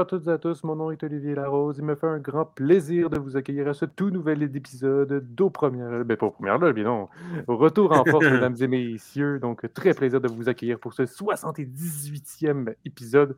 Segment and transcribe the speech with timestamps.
[0.00, 1.76] à toutes et à tous, mon nom est Olivier Larose.
[1.78, 5.50] Il me fait un grand plaisir de vous accueillir à ce tout nouvel épisode d'Au
[5.50, 6.04] Première.
[6.04, 7.08] Ben, pas aux Premières là, mais non.
[7.46, 9.38] Retour en force, mesdames et messieurs.
[9.38, 13.36] Donc, très plaisir de vous accueillir pour ce 78e épisode.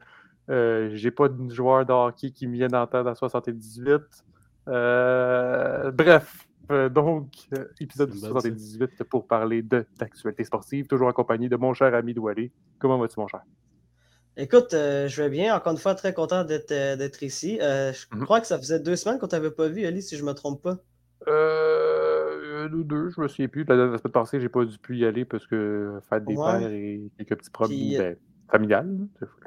[0.50, 4.00] Euh, J'ai pas de joueur de hockey qui me viennent en tête à 78.
[4.68, 7.26] Euh, bref, euh, donc,
[7.58, 12.52] euh, épisode 78 pour parler d'actualité sportive, toujours accompagné de mon cher ami Doualé.
[12.78, 13.42] Comment vas-tu, mon cher?
[14.36, 15.54] Écoute, euh, je vais bien.
[15.54, 17.58] Encore une fois, très content d'être euh, ici.
[17.60, 18.24] Euh, je Mhm.
[18.24, 20.62] crois que ça faisait deux semaines qu'on t'avait pas vu, Ali, si je me trompe
[20.62, 20.78] pas.
[21.28, 23.64] Euh, deux, je me souviens plus.
[23.64, 26.44] La, la semaine passée, j'ai pas dû pu y aller parce que fête des Ouais.
[26.58, 28.16] pères et quelques petits problèmes Puis, ben,
[28.50, 28.98] familiales.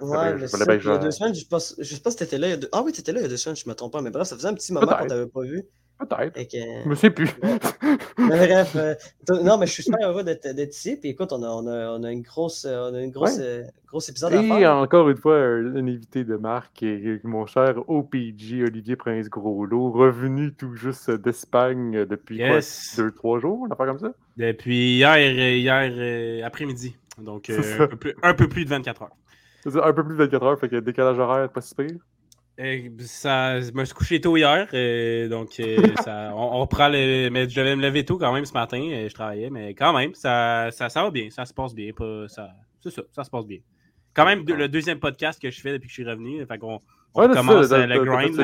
[0.01, 2.11] Ouais, bien puis Il y a deux je- semaines, je sais pas, je sais pas
[2.11, 2.47] si t'étais là.
[2.47, 3.75] il y a deux- Ah oui, t'étais là il y a deux semaines, je me
[3.75, 4.01] trompe pas.
[4.01, 5.63] Mais bref, ça faisait un petit moment qu'on t'avait pas vu.
[5.99, 6.33] Peut-être.
[6.51, 6.83] Que...
[6.83, 7.29] Je me sais plus.
[8.17, 8.95] Mais bref, euh,
[9.43, 10.97] non, mais je suis super heureux d'être d'être ici.
[10.97, 13.37] Puis écoute, on a, on a, on a une grosse, euh, on a une grosse,
[13.39, 14.75] euh, grosse épisode à Et faire.
[14.75, 20.53] encore une fois, un, un invité de marque, et mon cher OPG, Olivier Prince-Groslo, revenu
[20.53, 22.93] tout juste d'Espagne depuis Yes.
[22.95, 24.13] quoi, deux, trois jours, on a pas comme ça?
[24.37, 26.95] Depuis hier, euh, hier euh, après-midi.
[27.17, 29.15] Donc, euh, un, peu plus, un peu plus de 24 heures.
[29.67, 31.97] C'est un peu plus de 24 heures, fait que décalage horaire, pas si pire.
[32.59, 35.75] Euh, ça, je me suis couché tôt hier, euh, donc euh,
[36.05, 37.29] ça, on, on reprend le.
[37.29, 39.91] Mais je devais me lever tôt quand même ce matin, euh, je travaillais, mais quand
[39.93, 41.91] même, ça, ça, ça va bien, ça se passe bien.
[41.91, 42.49] Pas, ça,
[42.81, 43.57] c'est ça, ça se passe bien.
[44.13, 46.79] Quand même, le deuxième podcast que je fais depuis que je suis revenu, fait qu'on
[47.17, 48.35] on Ouais, commence ça, le grind.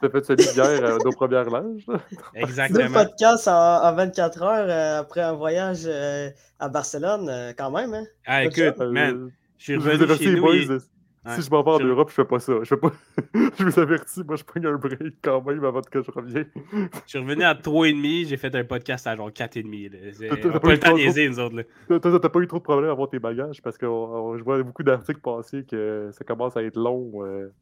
[0.00, 1.82] t'as fait- celui d'hier, euh, nos premières langes.
[1.86, 1.94] là.
[2.34, 3.04] Deux Exactement.
[3.04, 7.94] podcasts en, en 24 heures euh, après un voyage euh, à Barcelone, euh, quand même.
[7.94, 8.04] Hein?
[8.26, 10.78] Ah, écoute, man, je suis revenu chez nous.
[11.26, 12.54] Si je m'en vais en Europe, je fais pas ça.
[12.62, 12.92] Je, fais pas...
[13.58, 16.46] je vous avertis, moi, je prends un break quand même avant que je revienne.
[16.72, 19.92] Je suis revenu à 3,5, j'ai fait un podcast à genre 4,5.
[19.92, 19.98] là.
[20.12, 21.62] C'est- T'as- t'as On pas le temps niaiser, nous autres.
[21.88, 24.42] T'as pas eu trop de problèmes à avoir tes bagages parce que on- on- je
[24.42, 27.52] vois beaucoup d'articles passer que ça commence à être long euh,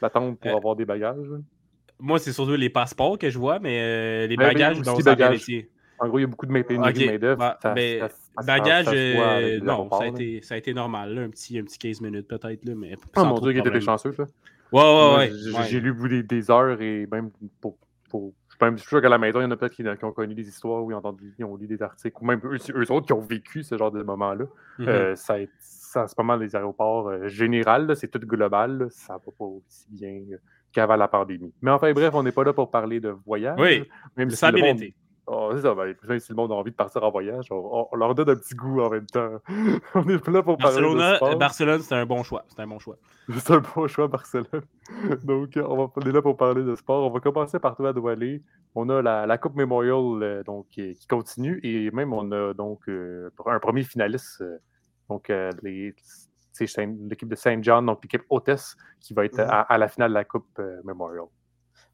[0.00, 1.26] l'attente pour Euh, avoir des bagages.
[1.98, 4.92] Moi, c'est surtout les passeports que je vois, mais euh, les Ben, mais bagages, ça
[4.92, 5.46] a bien bagages.
[5.98, 7.38] En gros, il y a beaucoup de main pénurie Ok, de main-d'œuvre.
[7.38, 8.08] bah, Ça- ben, ça-
[8.48, 11.78] avec euh, non, ça a, été, ça a été normal, là, un, petit, un petit
[11.78, 14.24] 15 minutes peut-être, là, mais Oh mon dieu, il était chanceux, ça.
[14.72, 15.30] Ouais, ouais, ouais.
[15.32, 15.64] j'ai- ouais.
[15.68, 17.30] J'ai lu des, des heures et même
[17.60, 17.76] pour.
[18.08, 20.04] pour je suis même sûr qu'à la maison, il y en a peut-être qui, qui
[20.04, 22.92] ont connu des histoires ont, entendu, ils ont lu des articles, ou même eux, eux
[22.92, 24.44] autres qui ont vécu ce genre de moment-là.
[24.78, 24.88] Mhm.
[24.88, 28.78] Euh, ça, ça, en ce moment, les aéroports euh, général, là, c'est tout global.
[28.78, 30.36] là, ça va pas aussi bien euh,
[30.72, 31.52] qu'avant la pandémie.
[31.62, 33.58] Mais enfin, bref, on n'est pas là pour parler de voyage.
[33.58, 34.94] Oui, même ça a si bien monde, été.
[35.32, 37.86] Oh, c'est ça, ben, même si le monde a envie de partir en voyage, on,
[37.94, 39.30] leur donne un petit goût en même temps.
[39.94, 41.38] on est là pour parler de sport.
[41.38, 42.44] Barcelone, c'est un bon choix.
[42.48, 42.96] C'est un bon choix.
[43.38, 44.46] C'est un bon choix, Barcelone.
[45.22, 47.06] Donc, on, va, on est là pour parler de sport.
[47.06, 48.42] On va commencer par toi, Doualé.
[48.74, 52.52] On a la, la Coupe Memorial euh, donc, qui, qui continue et même on a
[52.52, 54.40] donc euh, un premier finaliste.
[54.40, 54.58] euh,
[55.08, 55.94] donc, euh, les-
[57.08, 59.48] l'équipe de Saint John, donc l'équipe hôtesse, qui va être Mhm.
[59.48, 61.26] à, à la finale de la Coupe euh, Memorial.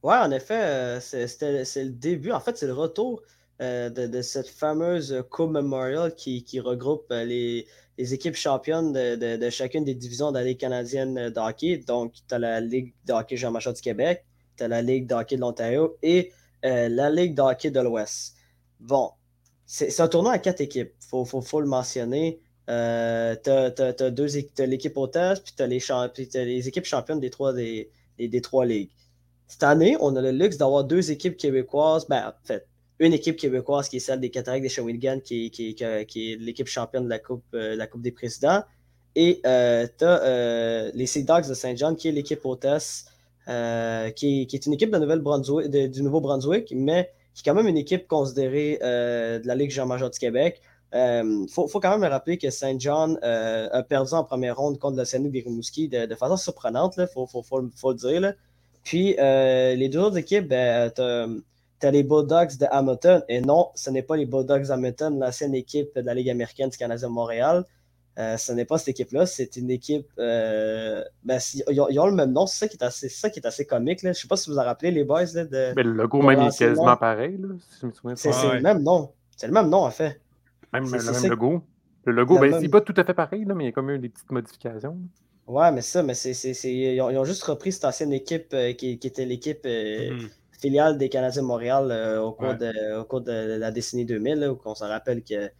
[0.06, 2.30] Ouais, en effet, euh, c'est le début.
[2.30, 3.22] En fait, c'est le retour
[3.60, 7.66] euh, de, cette fameuse Coupe Memorial qui, regroupe euh, les,
[7.98, 11.84] équipes championnes de, chacune des divisions de la Ligue canadienne de.
[11.86, 14.24] Donc, tu as la Ligue de hockey Jean-Major du Québec,
[14.56, 16.30] tu as la Ligue de hockey de l'Ontario et
[16.62, 18.36] la Ligue de hockey de l'Ouest.
[18.78, 19.10] Bon,
[19.66, 22.38] c'est un tournoi à quatre équipes, il faut, le mentionner.
[22.70, 28.64] Euh, tu as, l'équipe hôtesse, puis tu as, les équipes championnes des trois, des trois
[28.64, 28.92] ligues.
[29.48, 32.06] Cette année, on a le luxe d'avoir deux équipes québécoises.
[32.08, 32.66] Ben, en fait,
[32.98, 37.04] une équipe québécoise qui est celle des Cataractes des Shawinigan, qui, qui, est l'équipe championne
[37.04, 38.62] de la Coupe, euh, des Présidents.
[39.14, 43.06] Et euh, tu as euh, les Sea Dogs de Saint-Jean, qui est l'équipe hôtesse,
[43.46, 49.46] qui, est une équipe du Nouveau-Brunswick, mais qui est quand même une équipe considérée de
[49.46, 50.60] la Ligue Jean-Major du Québec.
[50.92, 54.98] Il faut, quand même rappeler que Saint John euh, a perdu en première ronde contre
[54.98, 58.34] le Saint-Denis des Rimouski de, façon surprenante, il faut, le dire.
[58.86, 63.20] Puis euh, les deux autres équipes, ben, tu as, les Bulldogs de Hamilton.
[63.28, 66.76] Et non, ce n'est pas les Bulldogs d'Hamilton, l'ancienne équipe de la Ligue américaine du
[66.78, 67.64] Canadien de Montréal.
[68.18, 70.06] Euh, ce n'est pas cette équipe-là, c'est une équipe.
[70.20, 71.38] Euh, ben,
[71.68, 73.46] ils, ont, ils, ont, le même nom, c'est ça qui est assez, ça qui est
[73.46, 74.02] assez comique.
[74.02, 74.12] Là.
[74.12, 75.24] Je ne sais pas si vous en rappelez, les boys.
[75.34, 76.96] Là, de, Mais le logo même est quasiment nom.
[76.96, 78.54] pareil, là, si je me souviens C'est ah, ouais.
[78.54, 79.10] le même nom.
[79.36, 80.20] C'est le même nom, en fait.
[80.72, 81.62] Même le même logo.
[82.04, 82.60] Le logo, ben, même...
[82.60, 84.30] c'est pas tout à fait pareil, là, mais il y a quand même des petites
[84.30, 84.96] modifications.
[85.46, 86.32] Ouais, mais ça, mais c'est,
[86.72, 90.10] ils, ont, ils, ont, juste repris cette ancienne équipe euh, qui, qui, était l'équipe euh,
[90.10, 90.22] Mhm.
[90.24, 90.30] mm.
[90.60, 92.56] filiale des Canadiens de Montréal euh, au, cours Ouais.
[92.56, 95.50] de, au, cours de, la décennie 2000, là, où on s'en rappelle que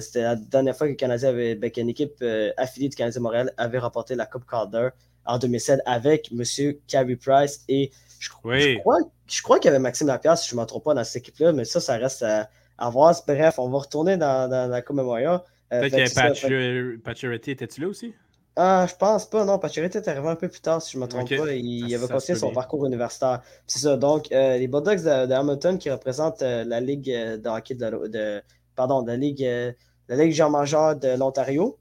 [0.00, 2.22] c'était la dernière fois que le Canadien avait, ben, qu'une équipe
[2.58, 4.90] affiliée du Canadien de Montréal avait remporté la Coupe Calder
[5.24, 6.42] en 2007 avec M.
[6.88, 8.74] Carey Price et je, Oui.
[8.74, 10.92] je crois, je crois qu'il y avait Maxime Lapierre, si je ne me trompe pas,
[10.94, 13.14] dans cette équipe-là, mais ça, ça reste à, à voir.
[13.26, 15.40] Bref, on va retourner dans, dans la Coupe Memorial.
[15.70, 16.12] Peut-être
[16.48, 18.14] que Paturity, était-tu là aussi?
[18.54, 19.58] Ah, je pense pas, non.
[19.58, 21.52] Pacioretty est arrivé un peu plus tard, si je ne me trompe pas.
[21.54, 22.54] Il, Ça- avait ça continué se son bien.
[22.54, 23.40] parcours universitaire.
[23.66, 23.96] C'est ça.
[23.96, 27.74] Donc, euh, les Bulldogs de, de Hamilton qui représentent euh, la Ligue euh, de hockey
[27.74, 28.42] de,
[28.76, 29.72] pardon, de la Ligue, euh,
[30.08, 31.78] la Ligue Jean-Major de l'Ontario.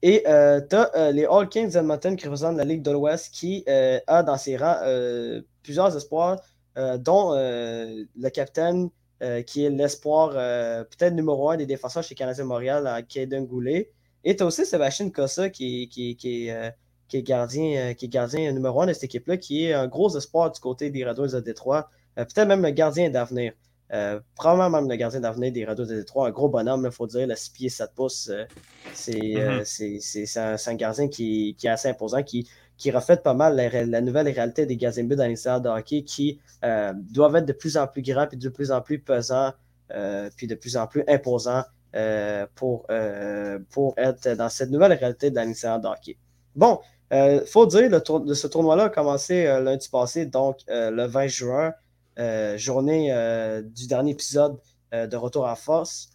[0.00, 0.30] Et tu
[0.76, 4.56] as les All Kings d'Edmonton qui représentent la Ligue de l'Ouest qui a dans ses
[4.56, 4.78] rangs
[5.64, 6.40] plusieurs espoirs,
[7.00, 8.90] dont le capitaine
[9.44, 10.30] qui est l'espoir
[10.86, 13.90] peut-être numéro un des défenseurs chez Canadien Montréal, à Caden Goulet.
[14.24, 16.70] Et tu as aussi Sébastien Cossa qui, qui, qui, est, euh,
[17.08, 19.88] qui est gardien, euh, qui est gardien numéro un de cette équipe-là, qui est un
[19.88, 21.90] gros espoir du côté des Rados de Détroit.
[22.18, 23.52] Euh, peut-être même le gardien d'avenir.
[23.90, 27.06] Euh, probablement même le gardien d'avenir des Rados de Détroit, un gros bonhomme, il faut
[27.06, 28.30] dire, le 6 pieds 7 pouces.
[28.30, 34.00] euh, c'est un, gardien qui, qui est assez imposant, qui, qui reflète pas mal la,
[34.02, 37.86] nouvelle réalité des gardiens de but dans de hockey qui doivent être de plus en
[37.86, 39.52] plus grands, puis de plus en plus pesants,
[40.36, 41.64] puis de plus en plus imposants
[41.94, 46.16] euh, pour, euh, pour être dans cette nouvelle réalité de la l'histoire de hockey.
[46.54, 46.80] Bon,
[47.10, 51.06] il faut dire, le tour, ce tournoi-là a commencé euh, lundi passé, donc euh, le
[51.06, 51.72] 20 juin,
[52.18, 54.58] euh, journée euh, du dernier épisode
[54.92, 56.10] euh, de Retour en force.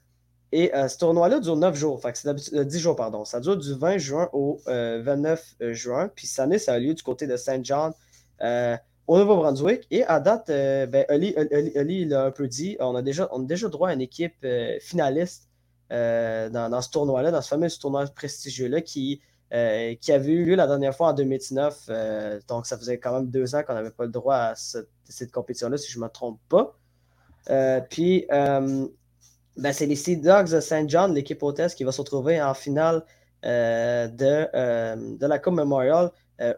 [0.51, 3.25] Et euh, ce tournoi-là dure 9 jours, fait c'est d'habitude- euh, 10 jours, pardon.
[3.25, 6.11] Ça dure du 20 juin au euh, 29 juin.
[6.13, 7.91] Puis cette année, ça a lieu du côté de Saint John
[8.43, 8.77] euh,
[9.07, 9.87] au Nouveau-Brunswick.
[9.89, 13.45] Et à date, euh, ben, Oli, l'a un peu dit, on a déjà, on a
[13.45, 15.49] déjà droit à une équipe euh, finaliste
[15.93, 19.21] euh, dans, ce tournoi-là, dans ce fameux tournoi prestigieux-là qui,
[19.53, 21.85] euh, qui avait eu lieu la dernière fois en 2019.
[21.89, 25.31] euh, donc, ça faisait quand même deux ans qu'on n'avait pas le droit à cette,
[25.31, 26.75] compétition-là, si je ne me trompe pas.
[27.91, 32.41] Puis, ben, c'est les Sea Dogs de Saint John, l'équipe hôtesse, qui va se retrouver
[32.41, 33.05] en finale
[33.43, 36.09] de, de la Coupe Memorial.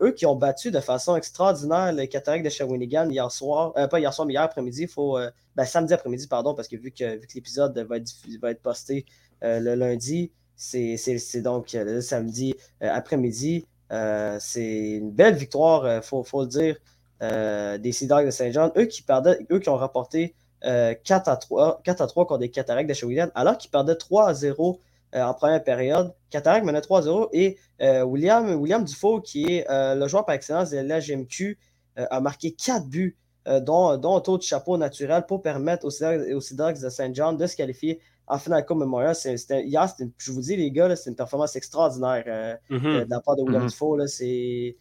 [0.02, 4.14] Eux qui ont battu de façon extraordinaire les Cataractes de Shawinigan hier soir, pas hier
[4.14, 5.20] soir, mais hier après-midi, faut,
[5.56, 9.06] ben, samedi après-midi, pardon, parce que vu que, vu que l'épisode va être, posté
[9.42, 13.66] le lundi, c'est donc euh, le samedi euh, après-midi.
[13.92, 16.78] Euh, c'est une belle victoire, il faut, le dire,
[17.22, 18.72] euh, des Sea Dogs de Saint-Jean.
[18.78, 20.34] Eux qui ont rapporté
[20.66, 23.96] euh, 4, à 3, 4 à 3 contre des Cataractes de Shawinigan, alors qu'ils perdaient
[23.96, 24.80] 3 à 0
[25.14, 26.14] euh, en première période.
[26.30, 30.26] Cataractes menait 3 à 0 et euh, William, William Dufault, qui est euh, le joueur
[30.26, 31.60] par excellence de la GMQ,
[32.00, 33.16] euh, a marqué 4 buts,
[33.48, 37.14] euh, dont, dont un taux de chapeau naturel pour permettre aux Sea Dogs, de Saint
[37.14, 39.16] John de se qualifier en finale Coupe Memorial.
[39.16, 39.88] C'était- hier,
[40.18, 42.86] je vous dis, les gars, c'est une performance extraordinaire euh, Mhm.
[42.88, 43.68] euh, de la part de William.
[43.68, 43.98] Dufault.
[43.98, 44.08] là.
[44.08, 44.76] C'est-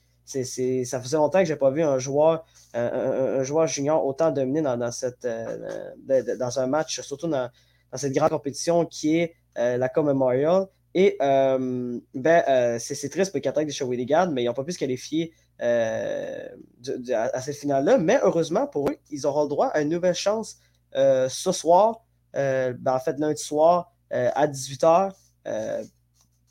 [0.85, 4.62] ça faisait longtemps que je n'ai pas vu un joueur, un, joueur junior autant dominer
[4.62, 5.58] dans, dans cette, euh,
[5.99, 7.50] de- de- dans un match, surtout dans,
[7.93, 10.67] dans cette grande compétition qui est euh, la Coupe Memorial.
[10.94, 14.79] Et ben, c'est triste pour les Cataractes de Shawinigan, mais ils n'ont pas pu se
[14.79, 17.99] qualifier à, à cette finale-là.
[17.99, 20.56] Mais heureusement pour eux, ils auront le droit à une nouvelle chance
[20.94, 22.04] ce soir,
[22.34, 25.12] ben, en fait lundi soir euh, à 18h,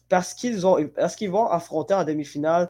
[0.09, 2.69] parce qu'ils ont parce qu'ils vont affronter en demi-finale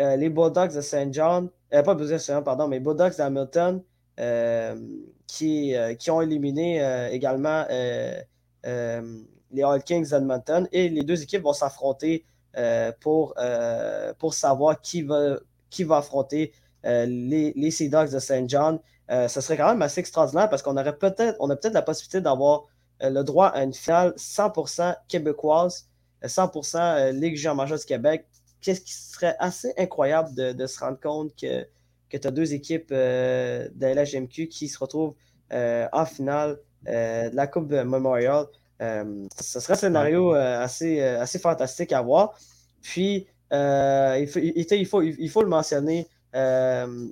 [0.00, 3.82] euh, les Bulldogs de Saint John, euh, pas de Saint pardon, mais Bulldogs d'Hamilton,
[4.20, 4.76] euh,
[5.26, 8.20] qui, euh, qui ont éliminé euh, également euh,
[8.66, 10.66] euh, les All Kings d'Edmonton.
[10.72, 12.24] Et les deux équipes vont s'affronter
[12.56, 15.38] euh, pour, euh, pour savoir qui va,
[15.70, 16.52] qui va affronter
[16.84, 18.78] euh, les, les Sea Dogs de Saint John.
[19.12, 21.82] Euh, ce serait quand même assez extraordinaire parce qu'on aurait peut-être on a peut-être la
[21.82, 22.64] possibilité d'avoir
[23.02, 25.88] euh, le droit à une finale 100% québécoise,
[26.24, 28.26] euh, 100% euh, Ligue Jean Major du Québec.
[28.60, 31.66] Qu'est-ce qui serait assez incroyable de, de se rendre compte que,
[32.08, 35.14] que tu as deux équipes euh, de LHMQ qui se retrouvent
[35.52, 38.46] euh, en finale euh, de la Coupe Memorial.
[38.80, 42.34] Euh, ce serait un scénario euh, assez, euh, assez fantastique à voir.
[42.80, 46.08] Puis, euh, il, faut, il, il faut, il, faut, le mentionner.
[46.34, 47.08] Euh,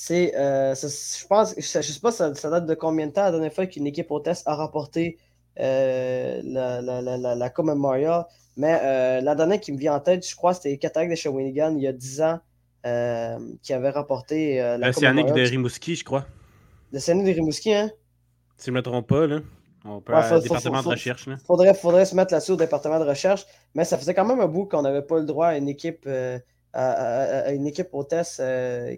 [0.00, 3.24] c'est, euh, je pense, je ne sais pas, ça, ça, date de combien de temps
[3.24, 5.18] la dernière fois qu'une équipe hôtesse a remporté
[5.58, 8.24] euh, la, la, la, la, Coupe Memorial.
[8.56, 11.16] Mais euh, la dernière qui me vient en tête, je crois, c'était les Cataractes de
[11.16, 12.38] Shawinigan il y a 10 ans
[13.60, 15.34] qui avait remporté la Coupe Memorial.
[15.34, 16.26] de Rimouski, je crois.
[16.92, 17.90] Le Cianic de Rimouski, hein?
[18.56, 19.40] Si je ne me trompe pas, là.
[19.84, 21.24] On peut ouais, faut, département faut, de recherche.
[21.26, 24.38] Il faudrait, faudrait, se mettre là-dessus au département de recherche, mais ça faisait quand même
[24.38, 26.38] un bout qu'on n'avait pas le droit à une équipe, à,
[26.72, 28.40] à, à, une équipe hôtesse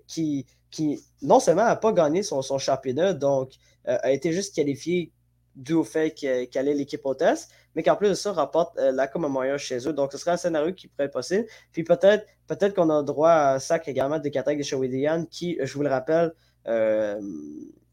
[0.07, 3.53] qui, qui, non seulement n'a pas gagné son, championnat, donc
[3.89, 5.13] euh, a été juste qualifiée
[5.57, 8.93] dû au fait qu'elle qu est l'équipe hôtesse, mais qu'en plus de ça, rapporte euh,
[8.93, 9.27] la Coupe
[9.59, 9.93] chez eux.
[9.93, 11.47] Donc, ce serait un scénario qui pourrait être possible.
[11.73, 15.75] Puis peut-être peut, qu'on a droit à sac également des Cataractes de Shawinigan qui, je
[15.75, 16.33] vous le rappelle,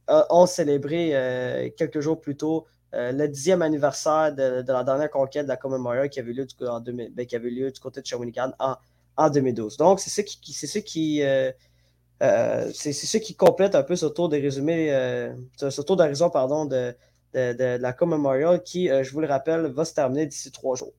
[0.08, 5.44] ont célébré euh, quelques jours plus tôt le dixième anniversaire de, de, la dernière conquête
[5.44, 5.74] de la Coupe
[6.10, 8.76] qui avait lieu du, en 2000, ben, qui avait lieu du côté de Shawinigan en,
[9.18, 9.78] en 2012.
[9.78, 11.22] Donc, c'est ce qui, c'est ce qui,
[12.24, 16.30] euh, c'est ce qui complète un peu ce tour de résumé, euh, ce tour d'horizon,
[16.30, 16.94] pardon, de,
[17.34, 20.52] de, de, la Coupe Memorial qui, euh, je vous le rappelle, va se terminer d'ici
[20.52, 20.94] trois jours.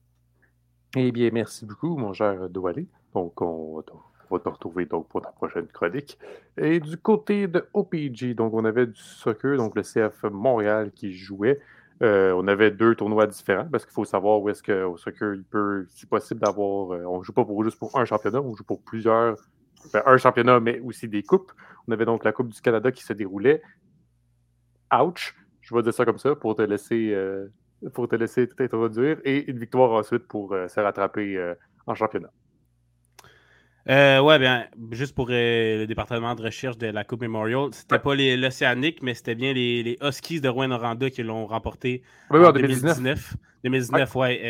[0.95, 2.87] Eh bien, merci beaucoup, mon cher Doualé.
[3.13, 3.83] Donc, on,
[4.31, 6.17] va te retrouver donc, pour ta prochaine chronique.
[6.57, 11.13] Et du côté de OPG, donc on avait du soccer, donc le CF Montréal qui
[11.13, 11.59] jouait.
[12.01, 15.85] On avait deux tournois différents parce qu'il faut savoir où est-ce qu'au soccer, il peut,
[15.89, 16.91] c'est possible d'avoir.
[17.11, 19.35] On ne joue pas pour, juste pour un championnat, on joue pour plusieurs.
[20.05, 21.51] Un championnat, mais aussi des coupes.
[21.87, 23.61] On avait donc la Coupe du Canada qui se déroulait.
[24.93, 25.35] Ouch!
[25.61, 27.47] Je vais dire ça comme ça pour te laisser, euh,
[27.93, 29.19] pour te laisser t'introduire.
[29.23, 31.53] Et une victoire ensuite pour se rattraper
[31.85, 32.31] en championnat.
[33.89, 37.97] Euh, ouais, bien, juste pour euh, le département de recherche de la Coupe Memorial, c'était
[37.97, 43.35] pas l'Océanique, mais c'était bien les, les, Huskies de Rouen-Noranda qui l'ont remporté en 2019.
[43.63, 44.41] 2019, ouais.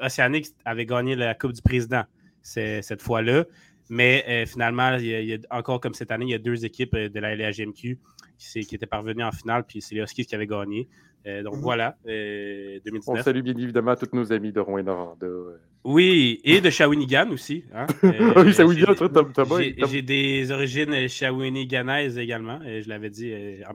[0.00, 2.04] Euh, Océanique avait gagné la Coupe du Président
[2.42, 3.44] cette fois-là.
[3.90, 7.20] Mais finalement, il y, a, encore comme cette année, il y a deux équipes de
[7.20, 7.98] la LHMQ
[8.38, 10.88] qui, qui étaient parvenues en finale, puis c'est les Huskies qui avaient gagné.
[11.26, 11.60] Euh, donc mhm.
[11.60, 12.84] voilà, 2019.
[12.86, 15.26] Euh, On salue bien évidemment tous nos amis de Rouen Noranda.
[15.84, 17.64] Oui, et de Shawinigan aussi.
[17.74, 17.86] Hein.
[18.04, 18.94] Euh, oui, Shawinigan,
[19.90, 23.32] J'ai des origines shawiniganaises également, je l'avais dit.
[23.68, 23.74] En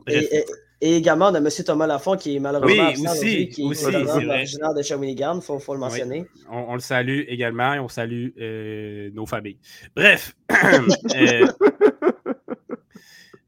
[0.81, 1.47] et, également de M.
[1.65, 5.59] Thomas Lafont, qui est malheureusement oui, aussi, qui aussi, est originaire de Shawinigan, il faut,
[5.59, 6.25] faut, le mentionner.
[6.51, 8.29] On, le salue également et on salue
[9.13, 9.57] nos familles.
[9.95, 10.35] Bref.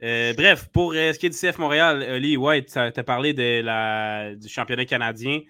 [0.05, 3.34] Euh, bref, pour euh, ce qui est du CF Montréal, Lee White, tu as parlé
[3.34, 5.41] de la, du championnat canadien.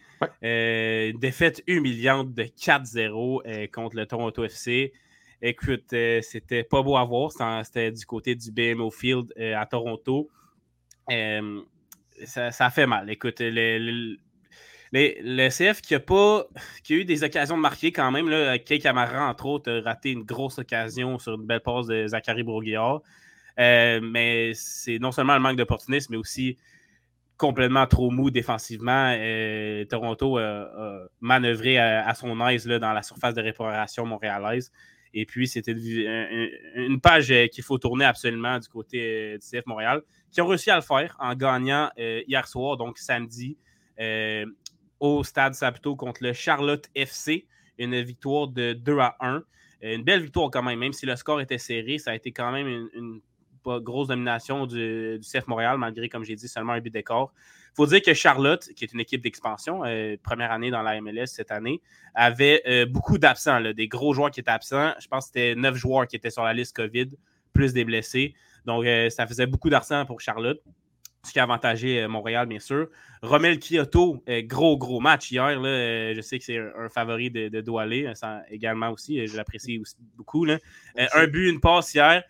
[0.44, 4.94] Euh, défaite humiliante de 4-0 contre le Toronto FC.
[5.42, 7.32] Écoute, c'était pas beau à voir.
[7.66, 10.30] C'était du côté du BMO Field à Toronto.
[12.26, 13.10] Ça, fait mal.
[13.10, 14.18] Écoute, le,
[15.50, 16.46] CF qui a, pas,
[16.84, 18.30] qui a eu des occasions de marquer quand même.
[18.30, 22.08] Là, Kay Camara, entre autres, a raté une grosse occasion sur une belle passe de
[22.08, 23.02] Zachary Bourguillard.
[23.58, 26.58] Mais c'est non seulement le manque d'opportunisme, mais aussi
[27.38, 29.14] complètement trop mou défensivement.
[29.18, 34.72] Euh, Toronto a, manœuvré à, son aise là, dans la surface de réparation montréalaise.
[35.16, 40.02] Et puis, c'était une, page euh, qu'il faut tourner absolument du côté du CF Montréal,
[40.30, 43.58] qui ont réussi à le faire en gagnant hier soir, donc samedi,
[45.00, 47.48] au Stade Saputo contre le Charlotte FC.
[47.78, 49.44] Une victoire de 2 à 1.
[49.82, 52.52] Une belle victoire quand même, même si le score était serré, ça a été quand
[52.52, 53.22] même une
[53.66, 57.34] grosse domination du, CF Montréal, malgré, comme j'ai dit, seulement un but d'écart.
[57.76, 61.02] Il faut dire que Charlotte, qui est une équipe d'expansion, euh, première année dans la
[61.02, 61.82] MLS cette année,
[62.14, 64.94] avait euh, beaucoup d'absents, des gros joueurs qui étaient absents.
[64.98, 67.10] Je pense que c'était neuf joueurs qui étaient sur la liste COVID,
[67.52, 68.34] plus des blessés.
[68.64, 70.62] Donc, euh, ça faisait beaucoup d'absents pour Charlotte
[71.24, 72.88] ce qui a avantagé Montréal, bien sûr.
[73.24, 75.60] Romel Kyoto, gros, gros match hier.
[75.60, 78.14] je sais que c'est un, favori de, de Doualé,
[78.52, 79.26] également aussi.
[79.26, 79.82] Je l'apprécie
[80.16, 80.46] beaucoup.
[80.46, 82.24] un but, une passe hier.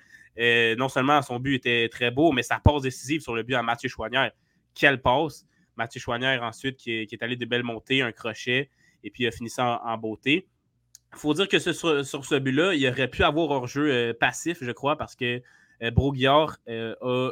[0.78, 3.62] Non seulement son but était très beau, mais sa passe décisive sur le but à
[3.62, 4.32] Mathieu Chouanière.
[4.76, 5.46] Quelle passe!
[5.78, 8.70] Mathieu Chouanière, ensuite, qui est, allé de belles montées, un crochet,
[9.04, 10.48] et puis il a fini ça en, beauté.
[11.14, 14.72] Il faut dire que sur, ce but-là, il aurait pu avoir hors-jeu euh, passif, je
[14.72, 15.42] crois, parce que
[15.82, 17.32] euh, a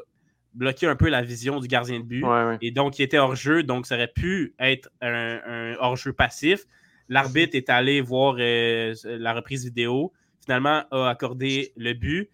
[0.53, 2.25] bloqué un peu la vision du gardien de but.
[2.61, 6.65] Et donc, il était hors-jeu, donc ça aurait pu être un, un hors-jeu passif.
[7.09, 12.29] L'arbitre est allé voir la reprise vidéo, finalement a accordé le but.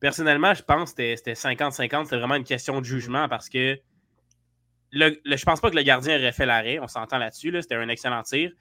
[0.00, 2.04] Personnellement, je pense que c'était 50-50.
[2.04, 3.78] C'était vraiment une question de jugement parce que
[4.92, 6.78] le, ne je pense pas que le gardien aurait fait l'arrêt.
[6.78, 7.52] On s'entend là-dessus.
[7.60, 8.52] c'était un excellent tir.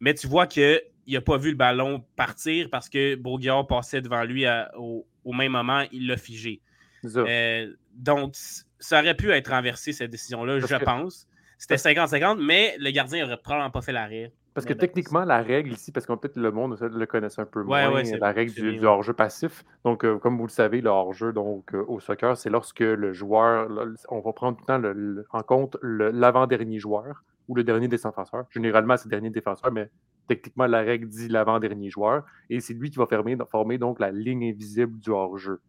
[0.00, 4.24] Mais tu vois qu'il n'a pas vu le ballon partir parce que Bourguillard passait devant
[4.24, 4.44] lui
[4.76, 5.84] au, même moment.
[5.92, 6.60] Il l'a figé.
[7.04, 8.34] Euh, donc,
[8.78, 11.26] ça aurait pu être renversé, cette décision-là, je pense.
[11.58, 14.32] C'était 50-50, mais le gardien n'aurait probablement pas fait l'arrêt.
[14.58, 17.62] Parce que techniquement, la règle ici, parce qu'en peut-être le monde le connaissait un peu
[17.62, 19.64] moins, la règle du, hors-jeu passif.
[19.84, 23.12] Donc, euh, comme vous le savez, le hors-jeu donc, euh, au soccer, c'est lorsque le
[23.12, 23.68] joueur,
[24.08, 28.46] on va prendre tout le temps en compte l'avant-dernier joueur ou le dernier défenseur.
[28.50, 29.90] Généralement, c'est le dernier défenseur, mais
[30.26, 32.24] techniquement, la règle dit l'avant-dernier joueur.
[32.50, 35.60] Et c'est lui qui va former, former donc la ligne invisible du hors-jeu.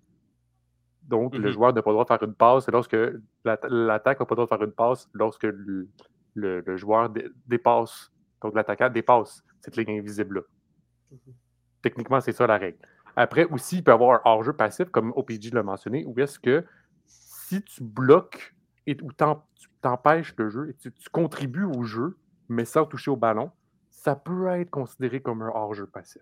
[1.03, 1.51] Donc, le mm-hmm.
[1.51, 2.65] joueur n'a pas le droit de faire une passe.
[2.65, 2.97] C'est lorsque
[3.45, 5.47] l'attaque n'a pas le droit de faire une passe lorsque
[6.35, 7.13] le, joueur
[7.45, 10.41] dépasse donc, l'attaquant dépasse cette ligne invisible-là.
[11.11, 11.33] Mhm.
[11.81, 12.77] Techniquement, c'est ça la règle.
[13.15, 16.39] Après, aussi, il peut y avoir un hors-jeu passif, comme OPG l'a mentionné, où est-ce
[16.39, 16.65] que
[17.05, 18.55] si tu bloques
[18.87, 22.17] et, ou tu t'empêches le jeu et tu, contribues au jeu,
[22.47, 23.51] mais sans toucher au ballon,
[23.89, 26.21] ça peut être considéré comme un hors-jeu passif.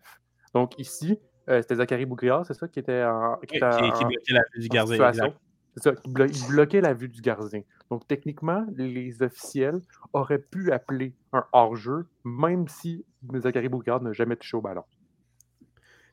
[0.53, 1.19] Donc ici,
[1.49, 3.37] euh, c'était Zachary Bougriard, c'est ça, qui était en.
[3.47, 5.33] Qui, bloquait la vue du gardien.
[5.77, 6.09] C'est ça, qui
[6.49, 7.61] bloquait la vue du gardien.
[7.89, 9.79] Donc, techniquement, les officiels
[10.11, 13.05] auraient pu appeler un hors-jeu, même si
[13.37, 14.83] Zachary Boucard n'a jamais touché au ballon.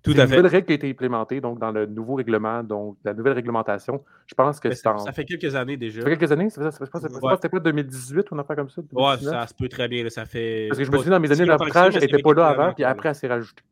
[0.02, 0.36] Tout à une fait.
[0.36, 4.04] nouvelle règle qui a été implémentée donc, dans le nouveau règlement, donc la nouvelle réglementation.
[4.26, 4.98] Je pense que c'est Ça, en.
[4.98, 6.02] ça fait quelques années déjà.
[6.02, 6.68] Ça fait quelques années, c'est ça?
[6.70, 7.34] Je pense je pense que Ouais.
[7.36, 8.82] c'était pas 2018 ou une affaire comme ça?
[8.92, 9.32] Ouais, 2019?
[9.32, 10.04] ça se peut très bien.
[10.04, 10.66] là, ça fait.
[10.68, 12.22] Parce que je me pas souviens, dans mes années ça, d'arbitrage, elle ça n'était fait
[12.22, 13.62] pas là avant, puis après, elle s'est rajoutée.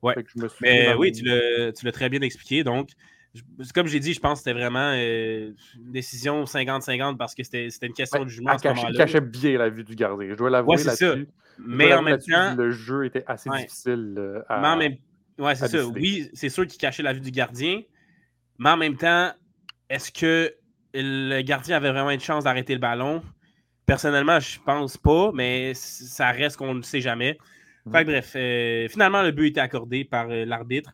[0.00, 0.14] Ouais.
[0.14, 2.64] Fait me Mais oui, tu l'as très bien expliqué.
[2.64, 2.88] Donc,
[3.74, 7.68] comme j'ai dit, je pense que c'était vraiment euh, une décision 50-50 parce que c'était
[7.82, 8.60] une question Ouais, de jugement à Elle
[8.92, 10.28] ce cachait, bien la vue du gardien.
[10.30, 11.28] Je dois l'avouer Ouais, là-dessus.
[11.58, 13.62] Mais en même temps, Le jeu était assez Ouais.
[13.64, 14.60] difficile euh, à.
[14.60, 14.96] mais en même-
[15.38, 15.86] ouais, c'est ça.
[15.86, 17.80] Oui, c'est sûr qu'il cachait la vue du gardien.
[18.58, 19.32] Mais en même temps,
[19.88, 20.52] est-ce que
[20.94, 23.22] le gardien avait vraiment une chance d'arrêter le ballon?
[23.86, 27.38] Personnellement, je pense pas, mais ça reste qu'on ne le sait jamais.
[27.90, 30.92] Fait que bref, euh, finalement, le but été accordé par l'arbitre.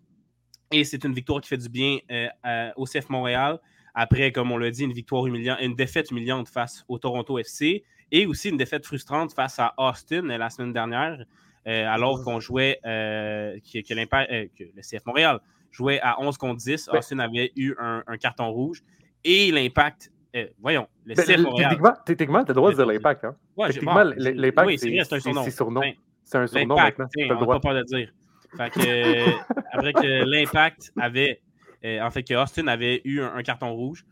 [0.71, 3.59] Et c'est une victoire qui fait du bien euh, au CF Montréal.
[3.95, 7.83] Après, comme on l'a dit, une victoire humiliante, une défaite humiliante face au Toronto FC
[8.13, 11.25] et aussi une défaite frustrante face à Austin euh, la semaine dernière,
[11.67, 16.37] euh, alors qu'on jouait, euh, que, que l'Impact- que le CF Montréal jouait à 11
[16.39, 16.89] contre 10.
[16.93, 16.99] Ouais.
[16.99, 18.83] Austin avait eu un, un carton rouge
[19.25, 20.13] et l'Impact,
[20.61, 21.71] voyons, le Ben, CF Montréal.
[22.07, 23.25] Techniquement, tu as le droit de dire l'impact.
[23.25, 23.37] Hein?
[23.57, 25.43] Ouais, bon, l'impact, oui, c'est un surnom.
[25.81, 25.93] Ben,
[26.25, 27.07] C'est un surnom maintenant.
[27.15, 27.55] tiens, on n'a droit.
[27.57, 28.13] pas peur de le dire.
[28.57, 29.33] Fait que, euh,
[29.73, 31.41] après que l'impact avait,
[31.85, 34.05] euh, en fait, que Austin avait eu un, un carton rouge.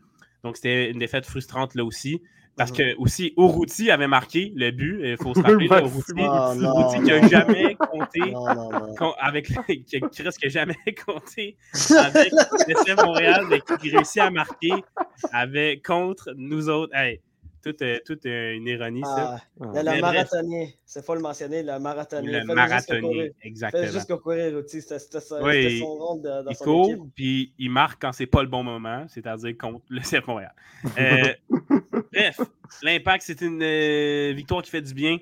[0.43, 2.21] Donc, c'était une défaite frustrante là aussi.
[2.57, 5.01] Parce que aussi, Uruti avait marqué le but.
[5.03, 5.83] Il faut se rappeler, là,
[6.27, 10.75] Ah, non, qui n'a jamais compté Non, non, avec qui a presque jamais
[11.05, 11.55] compté
[11.99, 14.71] avec le CF Montréal, mais qui réussit à marquer
[15.31, 16.95] avec contre nous autres.
[16.95, 17.21] Hey,
[17.63, 19.35] toute, toute euh, une ironie, ça.
[19.37, 19.41] Ah,
[19.73, 19.83] Ah.
[19.83, 22.31] le, marathonnier, c'est faut le mentionner, le marathonnier.
[22.39, 23.83] le marathonnier, exactement.
[23.91, 27.03] juste courir, Routy, c'était ça- Oui, son rôle de- dans il son court, équipe.
[27.15, 30.53] puis il marque quand c'est pas le bon moment, c'est-à-dire contre le CF Montréal.
[30.97, 31.33] Euh,
[32.13, 32.39] bref,
[32.83, 35.17] l'impact, c'est une euh, victoire qui fait du bien.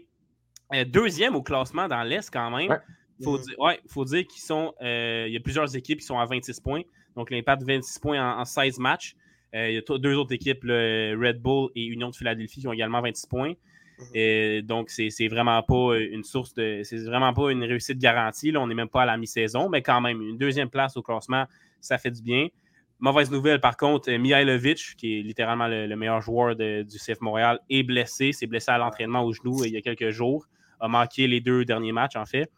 [0.74, 2.70] Euh, deuxième au classement dans l'Est quand même.
[2.70, 2.78] Ouais.
[3.24, 4.74] Faut dire, ouais, faut dire qu'ils sont.
[4.82, 6.82] euh, il y a plusieurs équipes qui sont à 26 points.
[7.16, 9.16] Donc l'impact 26 points en, en 16 matchs.
[9.54, 12.68] Euh, il y a deux autres équipes, le Red Bull et Union de Philadelphie, qui
[12.68, 13.54] ont également 26 points.
[14.00, 14.06] Mhm.
[14.14, 16.82] Et donc, c'est vraiment pas une source de.
[16.84, 18.52] C'est vraiment pas une réussite garantie.
[18.52, 21.02] Là, on n'est même pas à la mi-saison, mais quand même, une deuxième place au
[21.02, 21.46] classement,
[21.80, 22.48] ça fait du bien.
[23.00, 26.98] Mauvaise nouvelle, par contre, euh, Mihailovic, qui est littéralement le, le meilleur joueur de- du
[26.98, 28.32] CF Montréal, est blessé.
[28.32, 30.46] C'est blessé à l'entraînement au genou euh, il y a quelques jours.
[30.80, 32.50] A manqué les deux derniers matchs, en fait.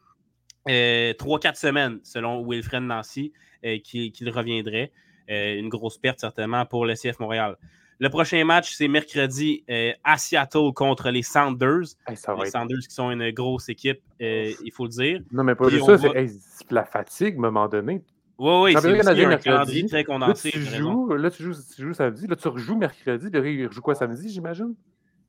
[0.69, 3.31] Euh, Trois, quatre semaines, selon Wilfred Nancy,
[3.65, 4.91] euh, qu'il qu'il reviendrait.
[5.29, 7.57] Euh, une grosse perte, certainement, pour le CF Montréal.
[7.99, 11.95] Le prochain match, c'est mercredi euh, à Seattle contre les Sanders.
[12.07, 12.49] Hey, Les.
[12.49, 15.21] Sanders qui sont une grosse équipe, euh, il faut le dire.
[15.31, 16.29] Non, mais pas juste ça, c'est va- hey,
[16.69, 18.03] la fatigue, à un moment donné.
[18.37, 19.43] Oui, oui, c'est un mercredi.
[19.43, 20.51] calendrier très Là, condensé.
[20.51, 20.77] tu t'as raison.
[21.07, 23.95] joues, là, tu joues, tu joues samedi, là, tu rejoues mercredi, puis il rejoue quoi
[23.95, 24.75] samedi, j'imagine?